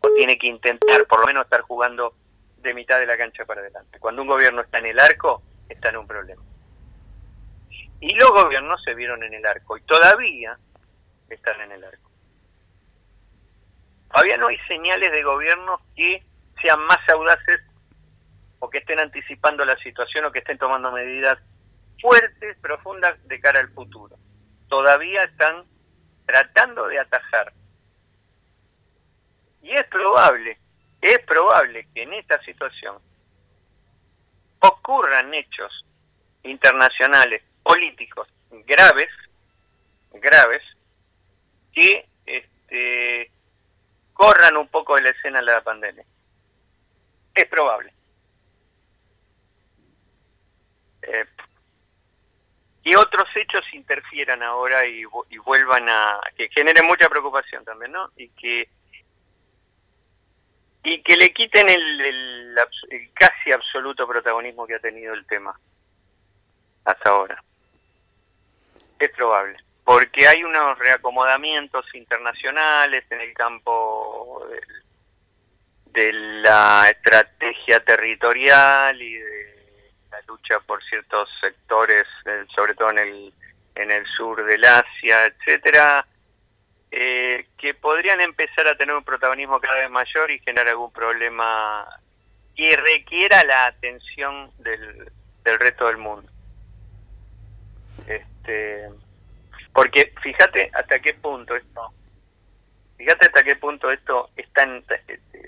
[0.00, 2.14] O tiene que intentar por lo menos estar jugando
[2.58, 4.00] de mitad de la cancha para adelante.
[4.00, 6.42] Cuando un gobierno está en el arco, está en un problema.
[8.00, 10.58] Y los gobiernos se vieron en el arco y todavía
[11.30, 12.10] están en el arco.
[14.10, 16.24] Todavía no hay señales de gobiernos que
[16.60, 17.60] sean más audaces
[18.58, 21.38] o que estén anticipando la situación o que estén tomando medidas
[22.00, 24.16] fuertes, profundas de cara al futuro.
[24.68, 25.64] Todavía están
[26.26, 27.52] tratando de atajar.
[29.62, 30.58] Y es probable,
[31.00, 32.98] es probable que en esta situación
[34.60, 35.84] ocurran hechos
[36.42, 38.28] internacionales, políticos
[38.66, 39.10] graves,
[40.12, 40.62] graves,
[41.72, 43.30] que este,
[44.12, 46.04] corran un poco de la escena de la pandemia.
[47.36, 47.92] Es probable.
[51.02, 51.26] Eh,
[52.96, 55.04] otros hechos interfieran ahora y,
[55.44, 58.68] vuelvan a que generen mucha preocupación también no y que
[60.82, 62.56] y que le quiten el,
[63.14, 65.58] casi absoluto protagonismo que ha tenido el tema
[66.84, 67.42] hasta ahora
[68.98, 74.48] es probable porque hay unos reacomodamientos internacionales en el campo
[75.96, 82.04] de la estrategia territorial y de lucha por ciertos sectores,
[82.54, 83.34] sobre todo en el,
[83.74, 86.06] en el sur del Asia, etcétera,
[86.90, 91.86] eh, que podrían empezar a tener un protagonismo cada vez mayor y generar algún problema
[92.54, 95.10] que requiera la atención del,
[95.44, 96.30] del resto del mundo.
[98.06, 98.90] Este,
[99.72, 101.90] porque fíjate hasta qué punto esto,
[102.96, 104.84] fíjate hasta qué punto esto es tan,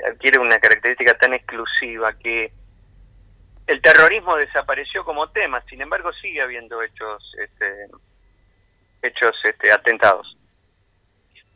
[0.07, 2.53] adquiere una característica tan exclusiva que
[3.67, 7.87] el terrorismo desapareció como tema, sin embargo sigue habiendo hechos, este,
[9.03, 10.37] hechos este, atentados.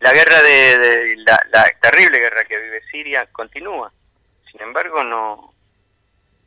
[0.01, 3.93] La guerra de, la, terrible guerra que vive Siria continúa,
[4.51, 5.55] sin embargo no,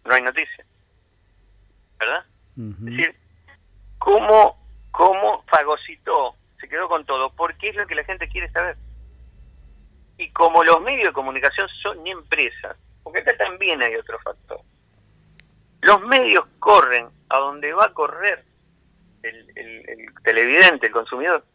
[0.04, 0.68] no hay noticias,
[2.00, 2.26] ¿verdad?
[2.58, 3.16] Es decir,
[3.98, 4.58] ¿cómo,
[4.92, 6.36] ¿cómo fagocitó?
[6.60, 8.78] Se quedó con todo, porque es lo que la gente quiere saber.
[10.18, 14.62] Y como los medios de comunicación son empresas, porque acá también hay otro factor,
[15.82, 18.44] los medios corren a donde va a correr
[19.24, 21.46] el, el televidente, el consumidor,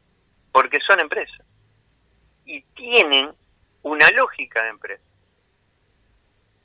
[0.53, 1.47] porque son empresas.
[2.45, 3.33] Y tienen
[3.83, 5.03] una lógica de empresa.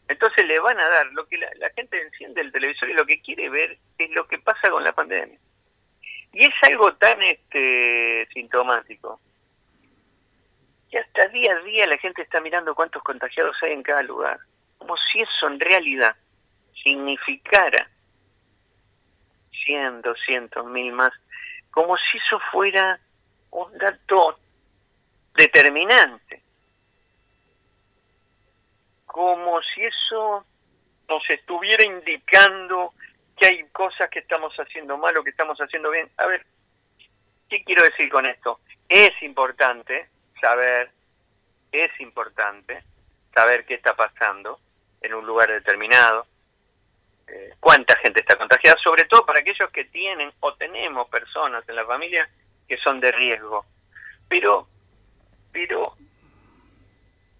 [0.07, 3.21] Entonces le van a dar lo que la, gente enciende el televisor y lo que
[3.21, 5.39] quiere ver es lo que pasa con la pandemia.
[6.33, 9.19] Y es algo tan este sintomático
[10.95, 14.39] que hasta día a día la gente está mirando cuántos contagiados hay en cada lugar,
[14.77, 16.15] como si eso en realidad
[16.81, 17.89] significara
[19.65, 21.11] 100, 200, mil más,
[21.69, 22.97] como si eso fuera
[23.51, 24.39] un dato
[25.35, 26.41] determinante
[29.05, 30.45] como si eso
[31.09, 32.93] nos estuviera indicando
[33.35, 36.09] que hay cosas que estamos haciendo mal o que estamos haciendo bien.
[36.15, 36.45] A ver,
[37.49, 38.61] ¿qué quiero decir con esto?
[38.87, 40.91] Es importante saber,
[41.71, 42.83] es importante
[43.33, 44.59] saber qué está pasando
[45.01, 46.25] en un lugar determinado,
[47.27, 51.75] eh, cuánta gente está contagiada, sobre todo para aquellos que tienen o tenemos personas en
[51.75, 52.29] la familia
[52.67, 53.65] que son de riesgo.
[54.27, 54.67] Pero,
[55.51, 55.95] pero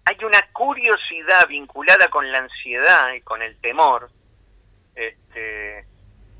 [0.04, 4.08] hay una curiosidad vinculada con la ansiedad y con el temor
[4.94, 5.84] este,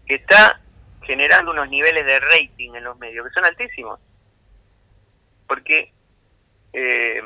[0.07, 0.61] que está
[1.03, 4.01] generando unos niveles de rating en los medios que son altísimos.
[5.47, 5.93] Porque
[6.79, 7.23] eh,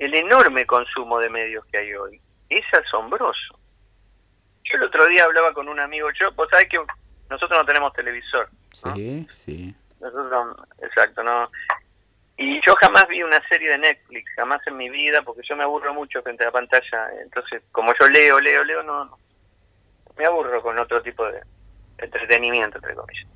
[0.00, 3.60] el enorme consumo de medios que hay hoy es asombroso.
[4.64, 6.78] Yo el otro día hablaba con un amigo, yo, vos sabés que
[7.28, 8.48] nosotros no tenemos televisor.
[8.72, 9.74] Sí, sí.
[10.00, 11.48] Nosotros, exacto, no.
[12.36, 15.62] Y yo jamás vi una serie de Netflix, jamás en mi vida, porque yo me
[15.62, 17.08] aburro mucho frente a la pantalla.
[17.22, 19.16] Entonces, como yo leo, leo, leo, no,
[20.16, 21.40] me aburro con otro tipo de
[21.98, 23.28] entretenimiento, entre comillas.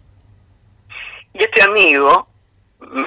[1.35, 2.29] Y este amigo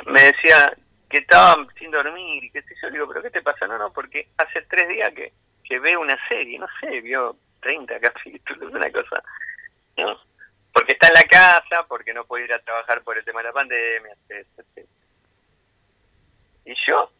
[0.06, 0.74] me decía
[1.10, 3.68] que estaba sin dormir y que sé yo, digo, pero ¿qué te pasa?
[3.68, 5.32] No, no, porque hace tres días que,
[5.64, 9.24] que veo una serie, no sé, vio 30 capítulos, una cosa,
[9.98, 10.20] ¿no?
[10.74, 13.48] Porque está en la casa, porque no puede ir a trabajar por el tema de
[13.48, 14.86] la pandemia, etc.
[16.66, 17.12] Y yo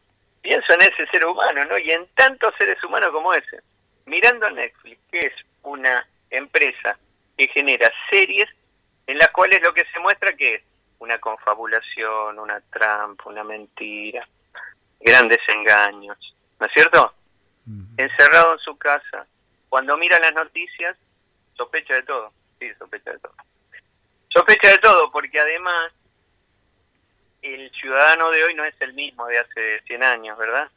[0.42, 1.78] pienso en ese ser humano, ¿no?
[1.78, 3.62] Y en tantos seres humanos como ese.
[4.06, 6.98] Mirando Netflix, que es una empresa
[7.38, 8.48] que genera series
[9.08, 10.64] en las cuales lo que se muestra que es
[11.00, 14.28] una confabulación, una trampa, una mentira,
[15.00, 16.18] grandes engaños,
[16.60, 17.14] ¿no es cierto?
[17.98, 19.28] Encerrado en su casa,
[19.70, 20.96] cuando mira las noticias,
[21.56, 23.34] sospecha de todo, sí, sospecha de todo.
[24.30, 25.92] Sospecha de todo porque además
[27.42, 30.70] el ciudadano de hoy no es el mismo de hace 100 años, ¿verdad?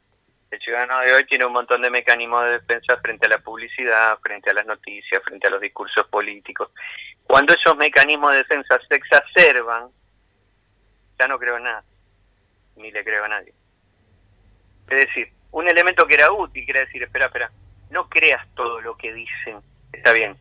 [0.49, 4.19] El ciudadano de hoy tiene un montón de mecanismos de defensa frente a la publicidad,
[4.19, 6.69] frente a las noticias, frente a los discursos políticos.
[7.23, 9.89] Cuando esos mecanismos de defensa se exacerban,
[11.21, 11.83] ya no creo en nada,
[12.77, 13.53] ni le creo a nadie.
[14.89, 17.51] Es decir, un elemento que era útil, que era decir, espera, espera,
[17.91, 19.59] no creas todo lo que dicen,
[19.93, 20.35] está bien,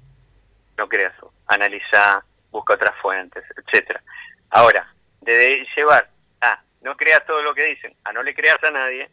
[0.78, 1.12] no creas,
[1.48, 4.02] analiza, busca otras fuentes, etcétera.
[4.48, 4.90] Ahora,
[5.20, 6.08] de llevar
[6.40, 9.10] a no creas todo lo que dicen, a no le creas a nadie,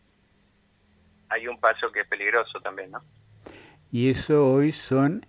[1.27, 3.03] hay un paso que es peligroso también, ¿no?
[3.91, 5.25] Y eso hoy son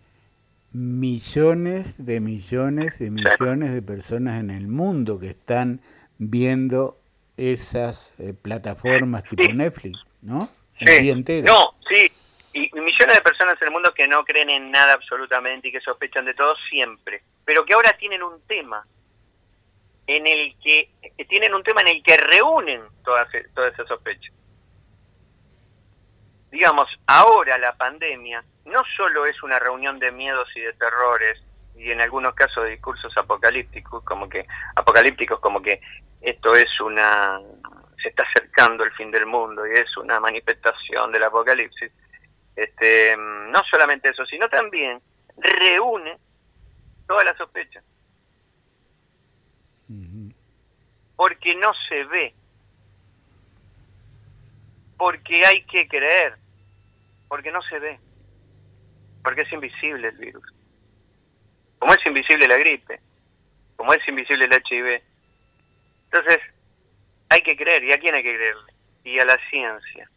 [0.73, 5.81] millones de millones de millones de personas en el mundo que están
[6.19, 6.99] viendo
[7.37, 10.49] esas eh, plataformas tipo Netflix, ¿no?
[10.79, 11.13] Sí.
[11.43, 12.11] No, sí.
[12.53, 15.81] Y millones de personas en el mundo que no creen en nada absolutamente y que
[15.81, 18.85] sospechan de todo siempre, pero que ahora tienen un tema
[20.07, 20.91] en el que,
[21.29, 24.33] tienen un tema en el que reúnen todas, todas esas sospechas.
[26.51, 31.39] Digamos, ahora la pandemia no solo es una reunión de miedos y de terrores
[31.77, 35.81] y en algunos casos de discursos apocalípticos, como que apocalípticos como que
[36.21, 37.41] esto es una
[38.03, 41.91] se está acercando el fin del mundo y es una manifestación del apocalipsis.
[42.55, 45.01] Este, no solamente eso, sino también
[45.37, 46.17] reúne
[47.07, 47.83] todas las sospechas
[51.19, 52.35] porque no se ve,
[54.97, 56.37] porque hay que creer,
[57.27, 57.99] porque no se ve,
[59.25, 60.45] porque es invisible el virus.
[61.81, 63.01] Como es invisible la gripe,
[63.77, 65.03] como es invisible el HIV.
[66.11, 66.39] Entonces,
[67.29, 68.73] hay que creer, ¿y a quién hay que creerle?
[69.05, 70.11] Y a la ciencia.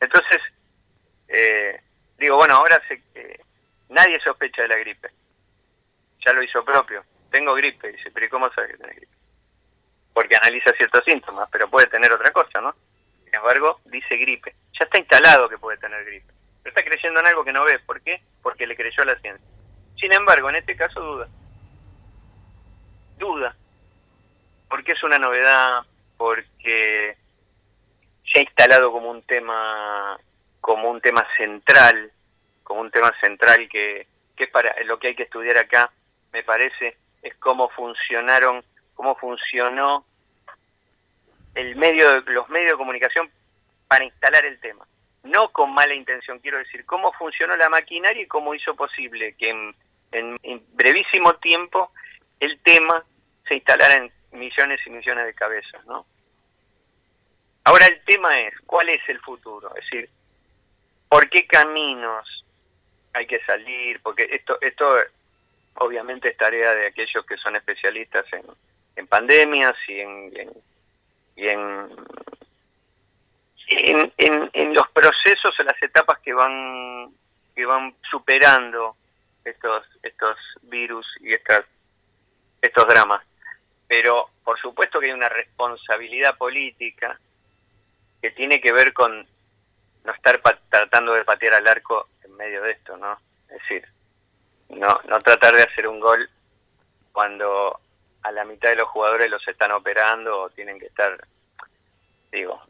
[0.00, 0.40] Entonces,
[1.28, 1.80] eh,
[2.18, 3.40] digo, bueno, ahora se, eh,
[3.88, 5.08] nadie sospecha de la gripe.
[6.24, 7.90] Ya lo hizo propio tengo gripe.
[7.90, 9.12] Dice, pero ¿y cómo sabe que tiene gripe?
[10.12, 12.72] Porque analiza ciertos síntomas, pero puede tener otra cosa, ¿no?
[13.24, 14.54] Sin embargo, dice gripe.
[14.78, 16.32] Ya está instalado que puede tener gripe.
[16.62, 17.80] Pero está creyendo en algo que no ve.
[17.80, 18.22] ¿Por qué?
[18.40, 19.44] Porque le creyó a la ciencia.
[19.98, 21.28] Sin embargo, en este caso duda.
[23.18, 23.56] Duda.
[24.74, 25.82] Porque es una novedad,
[26.16, 27.16] porque
[28.26, 30.18] se ha instalado como un tema
[30.60, 32.10] como un tema central,
[32.64, 35.92] como un tema central que, que es para lo que hay que estudiar acá,
[36.32, 38.64] me parece, es cómo funcionaron,
[38.94, 40.04] cómo funcionó
[41.54, 43.30] el medio, los medios de comunicación
[43.86, 44.84] para instalar el tema.
[45.22, 49.50] No con mala intención, quiero decir, cómo funcionó la maquinaria y cómo hizo posible que
[49.50, 51.92] en, en brevísimo tiempo
[52.40, 53.04] el tema
[53.46, 56.06] se instalara en millones y millones de cabezas, ¿no?
[57.64, 59.74] Ahora el tema es, ¿cuál es el futuro?
[59.76, 60.10] Es decir,
[61.08, 62.44] ¿por qué caminos
[63.14, 64.00] hay que salir?
[64.02, 64.96] Porque esto, esto
[65.76, 68.44] obviamente es tarea de aquellos que son especialistas en,
[68.96, 70.32] en pandemias y en,
[71.36, 71.88] en,
[74.18, 77.12] en, en, los procesos, en las etapas que van
[77.54, 78.96] que van superando
[79.44, 81.64] estos estos virus y estas
[82.60, 83.22] estos dramas.
[83.86, 87.18] Pero por supuesto que hay una responsabilidad política
[88.20, 89.26] que tiene que ver con
[90.04, 93.18] no estar tratando de patear al arco en medio de esto, ¿no?
[93.48, 93.86] Es decir,
[94.68, 96.28] no, no tratar de hacer un gol
[97.12, 97.80] cuando
[98.22, 101.26] a la mitad de los jugadores los están operando o tienen que estar,
[102.32, 102.62] digo,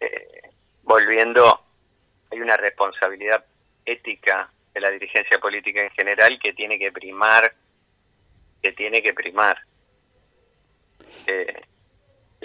[0.00, 0.50] eh,
[0.82, 1.62] volviendo,
[2.30, 3.44] hay una responsabilidad
[3.84, 7.54] ética de la dirigencia política en general que tiene que primar,
[8.62, 9.58] que tiene que primar.
[11.26, 11.62] Eh,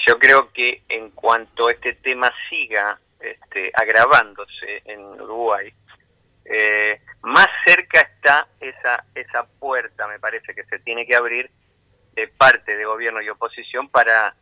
[0.05, 5.73] yo creo que en cuanto este tema siga este, agravándose en Uruguay,
[6.45, 11.49] eh, más cerca está esa, esa puerta, me parece, que se tiene que abrir
[12.13, 14.35] de parte de gobierno y oposición para,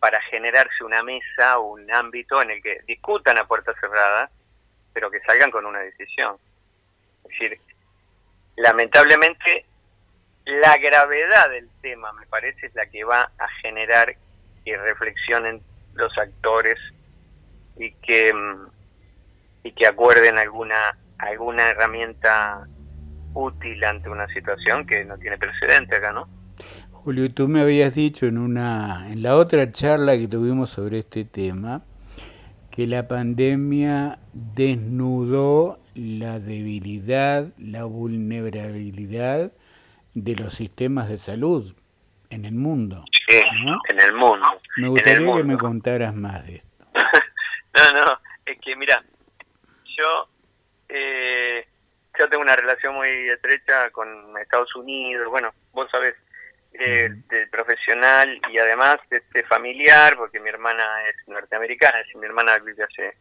[0.00, 4.30] para generarse una mesa, un ámbito en el que discutan a puerta cerrada,
[4.92, 6.36] pero que salgan con una decisión.
[7.24, 7.60] Es decir,
[8.56, 9.66] lamentablemente
[10.44, 14.14] la gravedad del tema, me parece, es la que va a generar
[14.64, 15.62] que reflexionen
[15.94, 16.76] los actores
[17.76, 18.68] y que mm,
[19.64, 22.66] y que acuerden alguna alguna herramienta
[23.32, 26.28] útil ante una situación que no tiene precedente acá, ¿no?
[26.92, 31.24] Julio, tú me habías dicho en una en la otra charla que tuvimos sobre este
[31.24, 31.82] tema
[32.70, 39.52] que la pandemia desnudó la debilidad, la vulnerabilidad
[40.14, 41.74] de los sistemas de salud
[42.30, 43.04] en el mundo.
[43.28, 43.40] Sí,
[43.90, 44.60] en el mundo.
[44.76, 46.86] Me gustaría que me contaras más de esto.
[46.94, 49.02] no, no, es que mira,
[49.96, 50.28] yo
[50.88, 51.66] eh,
[52.18, 56.14] yo tengo una relación muy estrecha con Estados Unidos, bueno, vos sabés,
[56.72, 62.58] eh, de profesional y además este familiar, porque mi hermana es norteamericana, es mi hermana
[62.58, 63.16] vive hace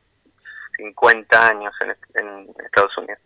[0.78, 3.20] 50 años en, en Estados Unidos.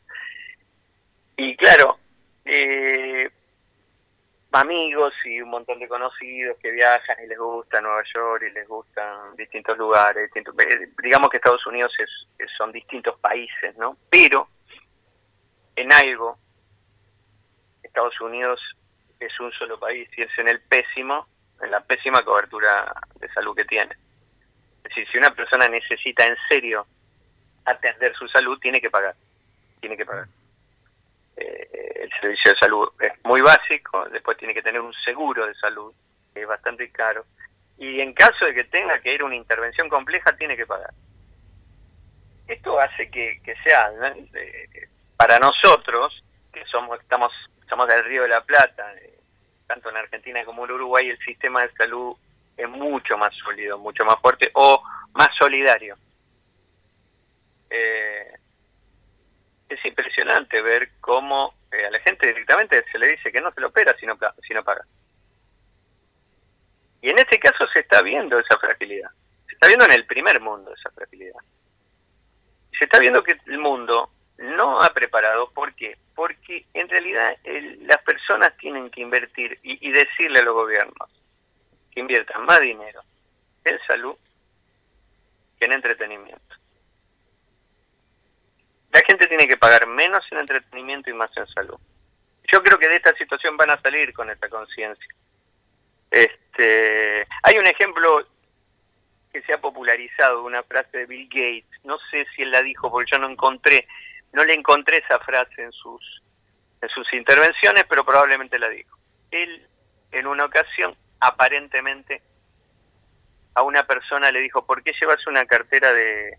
[1.38, 2.00] Y claro,
[2.44, 3.30] eh,
[4.62, 8.68] amigos y un montón de conocidos que viajan y les gusta Nueva York y les
[8.68, 13.98] gustan distintos lugares, distintos, eh, digamos que Estados Unidos es, son distintos países, ¿no?
[14.10, 14.48] Pero
[15.76, 16.38] en algo
[17.84, 18.60] Estados Unidos
[19.20, 21.28] es un solo país y es en el pésimo,
[21.62, 23.96] en la pésima cobertura de salud que tiene.
[24.84, 26.86] Es decir, si una persona necesita en serio
[27.66, 29.16] atender su salud, tiene que pagar,
[29.80, 30.28] tiene que pagar.
[31.38, 35.54] Eh, el servicio de salud es muy básico, después tiene que tener un seguro de
[35.56, 35.94] salud,
[36.34, 37.26] que es bastante caro,
[37.78, 40.92] y en caso de que tenga que ir a una intervención compleja, tiene que pagar.
[42.48, 43.92] Esto hace que, sea,
[45.16, 47.32] para nosotros, que somos estamos,
[47.62, 49.20] estamos del Río de la Plata, eh,
[49.68, 52.16] tanto en Argentina como en Uruguay, el sistema de salud
[52.56, 54.82] es mucho más sólido, mucho más fuerte o
[55.14, 55.98] más solidario.
[57.70, 58.32] Eh,
[59.70, 63.62] es impresionante ver cómo eh, a la gente directamente se le dice que no se
[63.62, 64.86] lo opera si no, si no paga.
[67.02, 69.10] Y en este caso se está viendo esa fragilidad.
[69.48, 71.40] Se está viendo en el primer mundo esa fragilidad.
[72.78, 75.52] Se está viendo que el mundo no ha preparado.
[75.52, 75.98] ¿Por qué?
[76.16, 77.36] Porque en realidad
[77.82, 81.10] las personas tienen que invertir y decirle a los gobiernos
[81.92, 83.02] que inviertan más dinero
[83.64, 84.16] en salud
[85.60, 86.47] que en entretenimiento.
[88.92, 91.78] La gente tiene que pagar menos en entretenimiento y más en salud.
[92.52, 95.08] Yo creo que de esta situación van a salir con esta conciencia.
[96.10, 98.26] Este, hay un ejemplo
[99.32, 101.84] que se ha popularizado, una frase de Bill Gates.
[101.84, 103.88] No sé si él la dijo porque yo no encontré,
[104.32, 106.24] no le encontré esa frase en sus
[106.80, 108.98] en sus intervenciones, pero probablemente la dijo.
[109.32, 109.68] Él
[110.12, 112.22] en una ocasión aparentemente
[113.56, 116.38] a una persona le dijo, ¿por qué llevas una cartera de,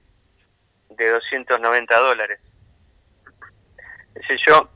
[0.91, 2.41] de 290 dólares?
[4.47, 4.68] yo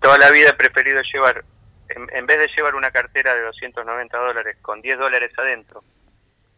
[0.00, 1.44] toda la vida he preferido llevar,
[1.88, 5.82] en, vez de llevar una cartera de 290 dólares con 10 dólares adentro,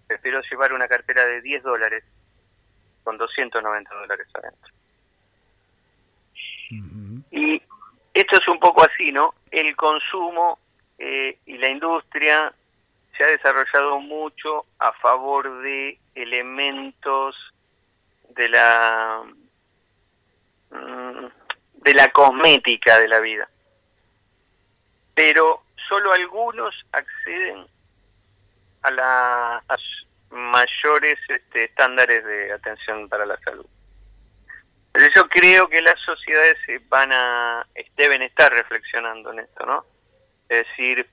[0.06, 2.04] prefiero llevar una cartera de 10 dólares
[3.02, 4.72] con 290 dólares adentro.
[7.32, 7.60] Y
[8.14, 9.34] esto es un poco así, ¿no?
[9.50, 10.58] El consumo
[10.98, 12.52] eh, y la industria
[13.16, 17.34] se ha desarrollado mucho a favor de elementos
[18.34, 19.22] de la
[20.70, 21.26] mm,
[21.74, 23.48] de la cosmética de la vida.
[25.14, 27.66] Pero solo algunos acceden
[28.82, 29.80] a, las
[30.30, 33.66] mayores este, estándares de atención para la salud.
[34.92, 36.56] Pero yo creo que las sociedades
[36.88, 37.66] van a
[37.96, 39.84] deben estar reflexionando en esto, ¿no?
[40.48, 41.08] Es decir,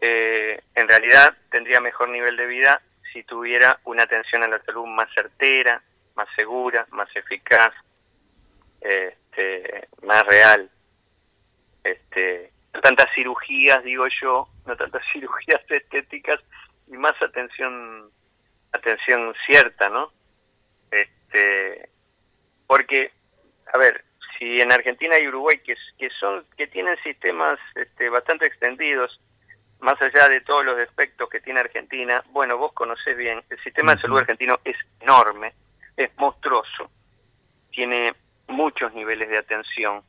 [0.00, 2.80] eh, en realidad tendría mejor nivel de vida
[3.12, 5.82] si tuviera una atención a la salud más certera,
[6.14, 7.72] más segura, más eficaz,
[8.80, 10.70] este, más real.
[11.82, 16.40] Este, no tantas cirugías, digo yo, no tantas cirugías estéticas
[16.88, 18.10] y más atención
[18.72, 20.12] atención cierta, ¿no?
[20.90, 21.88] Este,
[22.66, 23.12] porque,
[23.72, 24.04] a ver,
[24.36, 29.20] si en Argentina y Uruguay que, que son que tienen sistemas este, bastante extendidos,
[29.80, 33.94] más allá de todos los defectos que tiene Argentina, bueno, vos conocés bien, el sistema
[33.94, 35.54] de salud argentino es enorme,
[35.96, 36.90] es monstruoso,
[37.70, 38.14] tiene
[38.48, 40.02] muchos niveles de atención.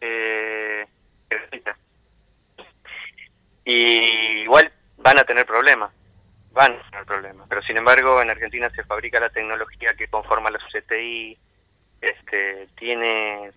[0.00, 0.86] Eh,
[3.64, 5.92] y igual van a tener problemas,
[6.52, 10.50] van a tener problemas, pero sin embargo en Argentina se fabrica la tecnología que conforma
[10.50, 11.36] la CTI,
[12.00, 13.50] este, tiene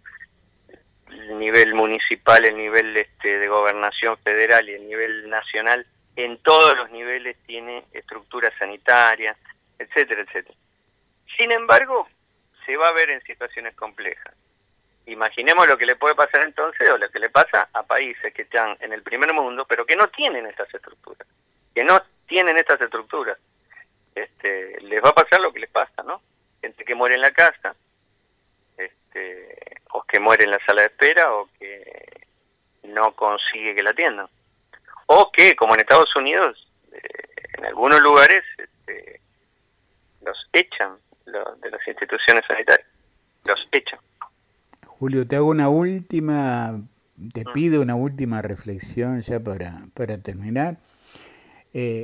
[1.09, 5.85] el nivel municipal, el nivel este, de gobernación federal y el nivel nacional,
[6.15, 9.37] en todos los niveles tiene estructuras sanitarias,
[9.77, 10.57] etcétera, etcétera.
[11.37, 12.07] Sin embargo,
[12.65, 14.33] se va a ver en situaciones complejas.
[15.05, 18.43] Imaginemos lo que le puede pasar entonces o lo que le pasa a países que
[18.43, 21.27] están en el primer mundo, pero que no tienen estas estructuras,
[21.73, 23.37] que no tienen estas estructuras.
[24.13, 26.21] Este, les va a pasar lo que les pasa, ¿no?
[26.61, 27.75] Gente que muere en la casa,
[28.77, 32.27] este, o que muere en la sala de espera, o que
[32.83, 34.29] no consigue que la atiendan.
[35.07, 36.99] O que, como en Estados Unidos, eh,
[37.57, 39.21] en algunos lugares este,
[40.21, 40.97] los echan
[41.31, 42.87] de las instituciones sanitarias,
[43.47, 43.99] los echan.
[44.85, 46.81] Julio, te hago una última,
[47.33, 47.53] te mm.
[47.53, 50.77] pido una última reflexión ya para, para terminar.
[51.73, 52.03] Eh,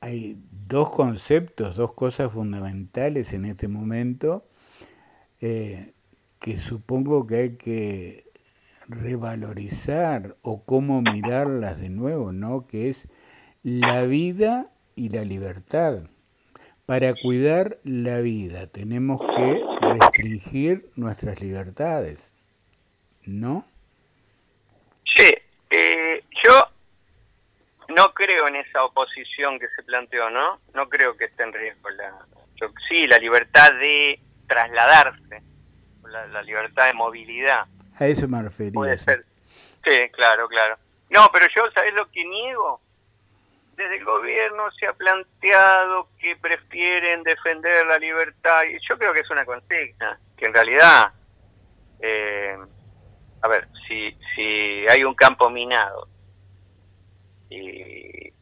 [0.00, 4.44] hay dos conceptos, dos cosas fundamentales en este momento
[5.40, 5.92] eh,
[6.40, 8.24] que supongo que hay que
[8.88, 12.66] revalorizar o cómo mirarlas de nuevo, ¿no?
[12.66, 13.08] Que es
[13.62, 16.04] la vida y la libertad.
[16.88, 19.62] Para cuidar la vida tenemos que
[19.92, 22.32] restringir nuestras libertades,
[23.26, 23.66] ¿no?
[25.04, 25.34] Sí,
[25.68, 26.66] eh, yo
[27.94, 30.60] no creo en esa oposición que se planteó, ¿no?
[30.72, 32.24] No creo que esté en riesgo la...
[32.88, 35.42] sí, la libertad de trasladarse,
[36.04, 37.66] la, libertad de movilidad.
[38.00, 38.72] A eso me refería.
[38.72, 39.26] Puede ser.
[39.84, 40.78] Sí, claro, claro.
[41.10, 42.80] No, pero yo, ¿sabes lo que niego?
[43.78, 49.20] Desde el gobierno se ha planteado que prefieren defender la libertad y yo creo que
[49.20, 51.12] es una consigna, que en realidad,
[52.00, 52.58] eh,
[53.40, 56.08] a ver, si, si hay un campo minado
[57.48, 58.32] y,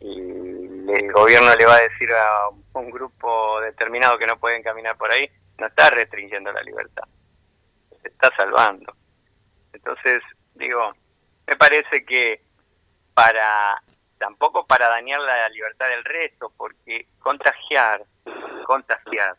[0.00, 5.10] el gobierno le va a decir a un grupo determinado que no pueden caminar por
[5.10, 7.04] ahí, no está restringiendo la libertad,
[8.02, 8.94] se está salvando.
[9.72, 10.22] Entonces,
[10.54, 10.92] digo,
[11.46, 12.42] me parece que
[13.14, 13.80] para
[14.22, 18.04] tampoco para dañar la libertad del resto, porque contagiar,
[18.64, 19.36] contagiar,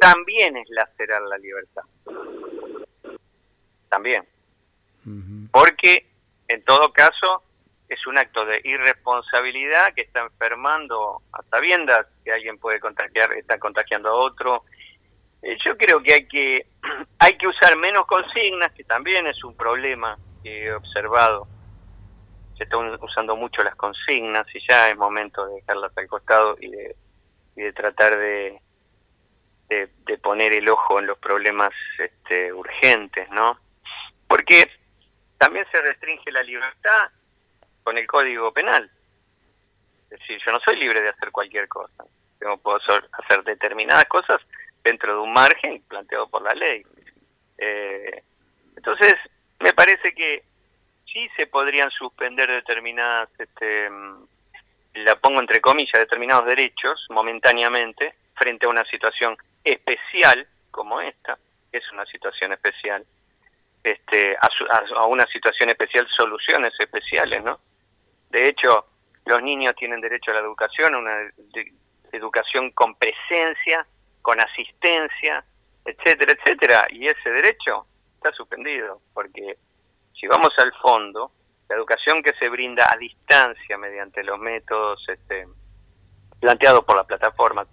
[0.00, 1.82] también es lacerar la libertad.
[3.88, 4.24] También.
[5.50, 6.06] Porque,
[6.46, 7.42] en todo caso,
[7.88, 13.58] es un acto de irresponsabilidad que está enfermando a sabiendas que alguien puede contagiar, está
[13.58, 14.62] contagiando a otro.
[15.42, 16.66] Eh, yo creo que hay que
[17.18, 21.48] hay que usar menos consignas, que también es un problema que he observado
[22.56, 26.70] se están usando mucho las consignas y ya es momento de dejarlas al costado y
[26.70, 28.60] de, tratar de,
[29.68, 33.58] de, poner el ojo en los problemas este, urgentes, ¿no?
[34.28, 34.70] Porque
[35.38, 37.10] también se restringe la libertad
[37.82, 38.90] con el Código Penal.
[40.10, 42.04] Es decir, yo no soy libre de hacer cualquier cosa.
[42.40, 44.40] Yo puedo hacer determinadas cosas
[44.82, 46.84] dentro de un margen planteado por la ley.
[47.58, 48.22] Eh,
[48.76, 49.14] entonces,
[49.60, 50.44] me parece que
[51.14, 54.26] sí se podrían suspender determinadas, este, mm,
[54.94, 61.38] la pongo entre comillas, determinados derechos momentáneamente frente a una situación especial como esta,
[61.72, 63.06] es una situación especial,
[63.82, 67.60] este, a, una situación especial soluciones especiales, ¿no?
[68.30, 68.86] De hecho,
[69.24, 71.30] los niños tienen derecho a la educación, una,
[72.10, 73.86] educación con presencia,
[74.22, 75.44] con asistencia,
[75.84, 77.86] etcétera, etcétera, y ese derecho
[78.16, 79.56] está suspendido, porque
[80.18, 81.32] si vamos al fondo,
[81.68, 85.46] la educación que se brinda a distancia mediante los métodos este,
[86.40, 87.66] planteados por la plataforma,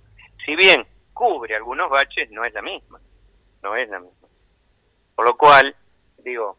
[0.45, 2.99] si bien cubre algunos baches, no es la misma,
[3.61, 4.27] no es la misma.
[5.15, 5.75] Por lo cual,
[6.19, 6.57] digo,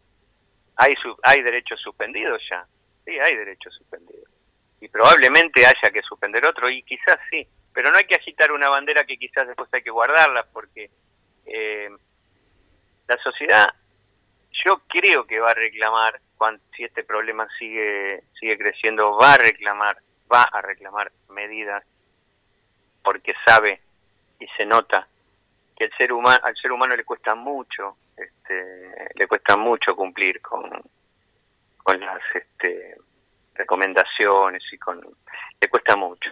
[0.77, 2.67] hay, hay derechos suspendidos ya,
[3.05, 4.31] sí, hay derechos suspendidos.
[4.81, 8.69] Y probablemente haya que suspender otro, y quizás sí, pero no hay que agitar una
[8.69, 10.91] bandera que quizás después hay que guardarla, porque
[11.47, 11.89] eh,
[13.09, 13.69] la sociedad,
[14.65, 19.39] yo creo que va a reclamar, cuando, si este problema sigue, sigue creciendo, va a
[19.39, 19.99] reclamar,
[20.33, 21.85] va a reclamar medidas,
[23.03, 23.81] porque sabe
[24.39, 25.07] y se nota
[25.77, 30.41] que el ser humano, al ser humano le cuesta mucho, este, le cuesta mucho cumplir
[30.41, 30.71] con,
[31.83, 32.97] con las este,
[33.55, 35.01] recomendaciones y con,
[35.61, 36.31] le cuesta mucho.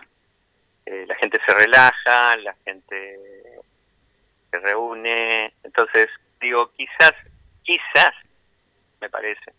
[0.87, 3.19] Eh, la gente se relaja, la gente
[4.51, 6.09] se reúne, entonces
[6.41, 7.13] digo, quizás,
[7.71, 8.11] quizás,
[9.01, 9.53] me parece,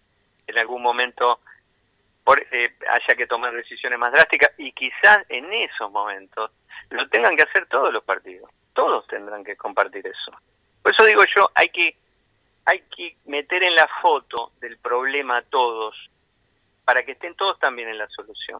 [0.45, 1.39] en algún momento
[2.51, 6.51] eh, haya que tomar decisiones más drásticas y quizás en esos momentos
[6.89, 10.31] lo tengan que hacer todos los partidos, todos tendrán que compartir eso.
[10.81, 11.95] Por eso digo yo, hay que
[12.65, 15.95] hay que meter en la foto del problema a todos
[16.83, 18.59] para que estén todos también en la solución.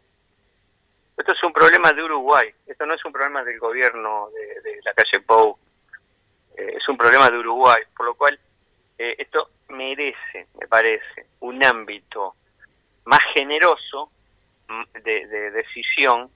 [1.18, 4.30] Esto es un problema de Uruguay, esto no es un problema del gobierno
[4.64, 5.58] de, la calle Pou,
[6.56, 8.39] eh, es un problema de Uruguay, por lo cual
[9.04, 12.36] eh, esto merece, me parece, un ámbito
[13.06, 14.12] más generoso
[14.68, 16.30] mm, de decisión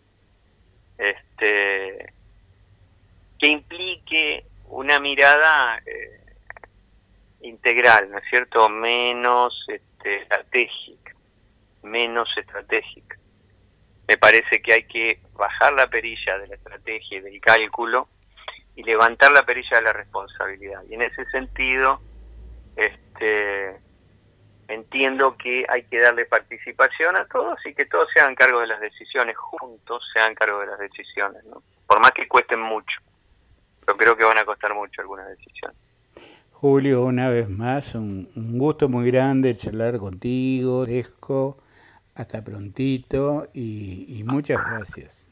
[0.97, 2.13] este,
[3.38, 6.22] que implique una mirada eh,
[7.41, 8.68] integral, ¿no es cierto?
[8.70, 11.13] Menos este, estratégica,
[11.84, 13.18] menos estratégica.
[14.07, 18.07] Me parece que hay que bajar la perilla de la estrategia y del cálculo
[18.76, 20.84] y levantar la perilla de la responsabilidad.
[20.89, 22.01] Y en ese sentido,
[22.76, 23.80] este,
[24.67, 28.67] entiendo que hay que darle participación a todos y que todos se hagan cargo de
[28.67, 31.61] las decisiones, juntos se hagan cargo de las decisiones, ¿no?
[31.88, 32.99] por más que cuesten mucho.
[33.86, 35.78] Pero creo que van a costar mucho algunas decisiones.
[36.51, 41.59] Julio, una vez más, un, gusto muy grande charlar contigo, Desco.
[42.15, 45.28] Hasta prontito y, y muchas gracias.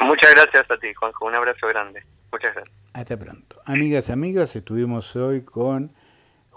[0.00, 1.26] Muchas gracias a ti, Juanjo.
[1.26, 2.02] Un abrazo grande.
[2.32, 2.74] Muchas gracias.
[2.94, 3.60] Hasta pronto.
[3.66, 5.92] Amigas, amigas, estuvimos hoy con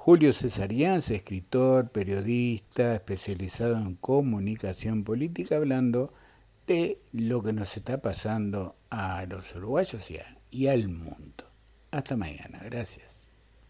[0.05, 6.13] Julio Cesarians, escritor, periodista, especializado en comunicación política, hablando
[6.67, 10.11] de lo que nos está pasando a los uruguayos
[10.51, 11.45] y al mundo.
[11.89, 13.22] Hasta mañana, gracias.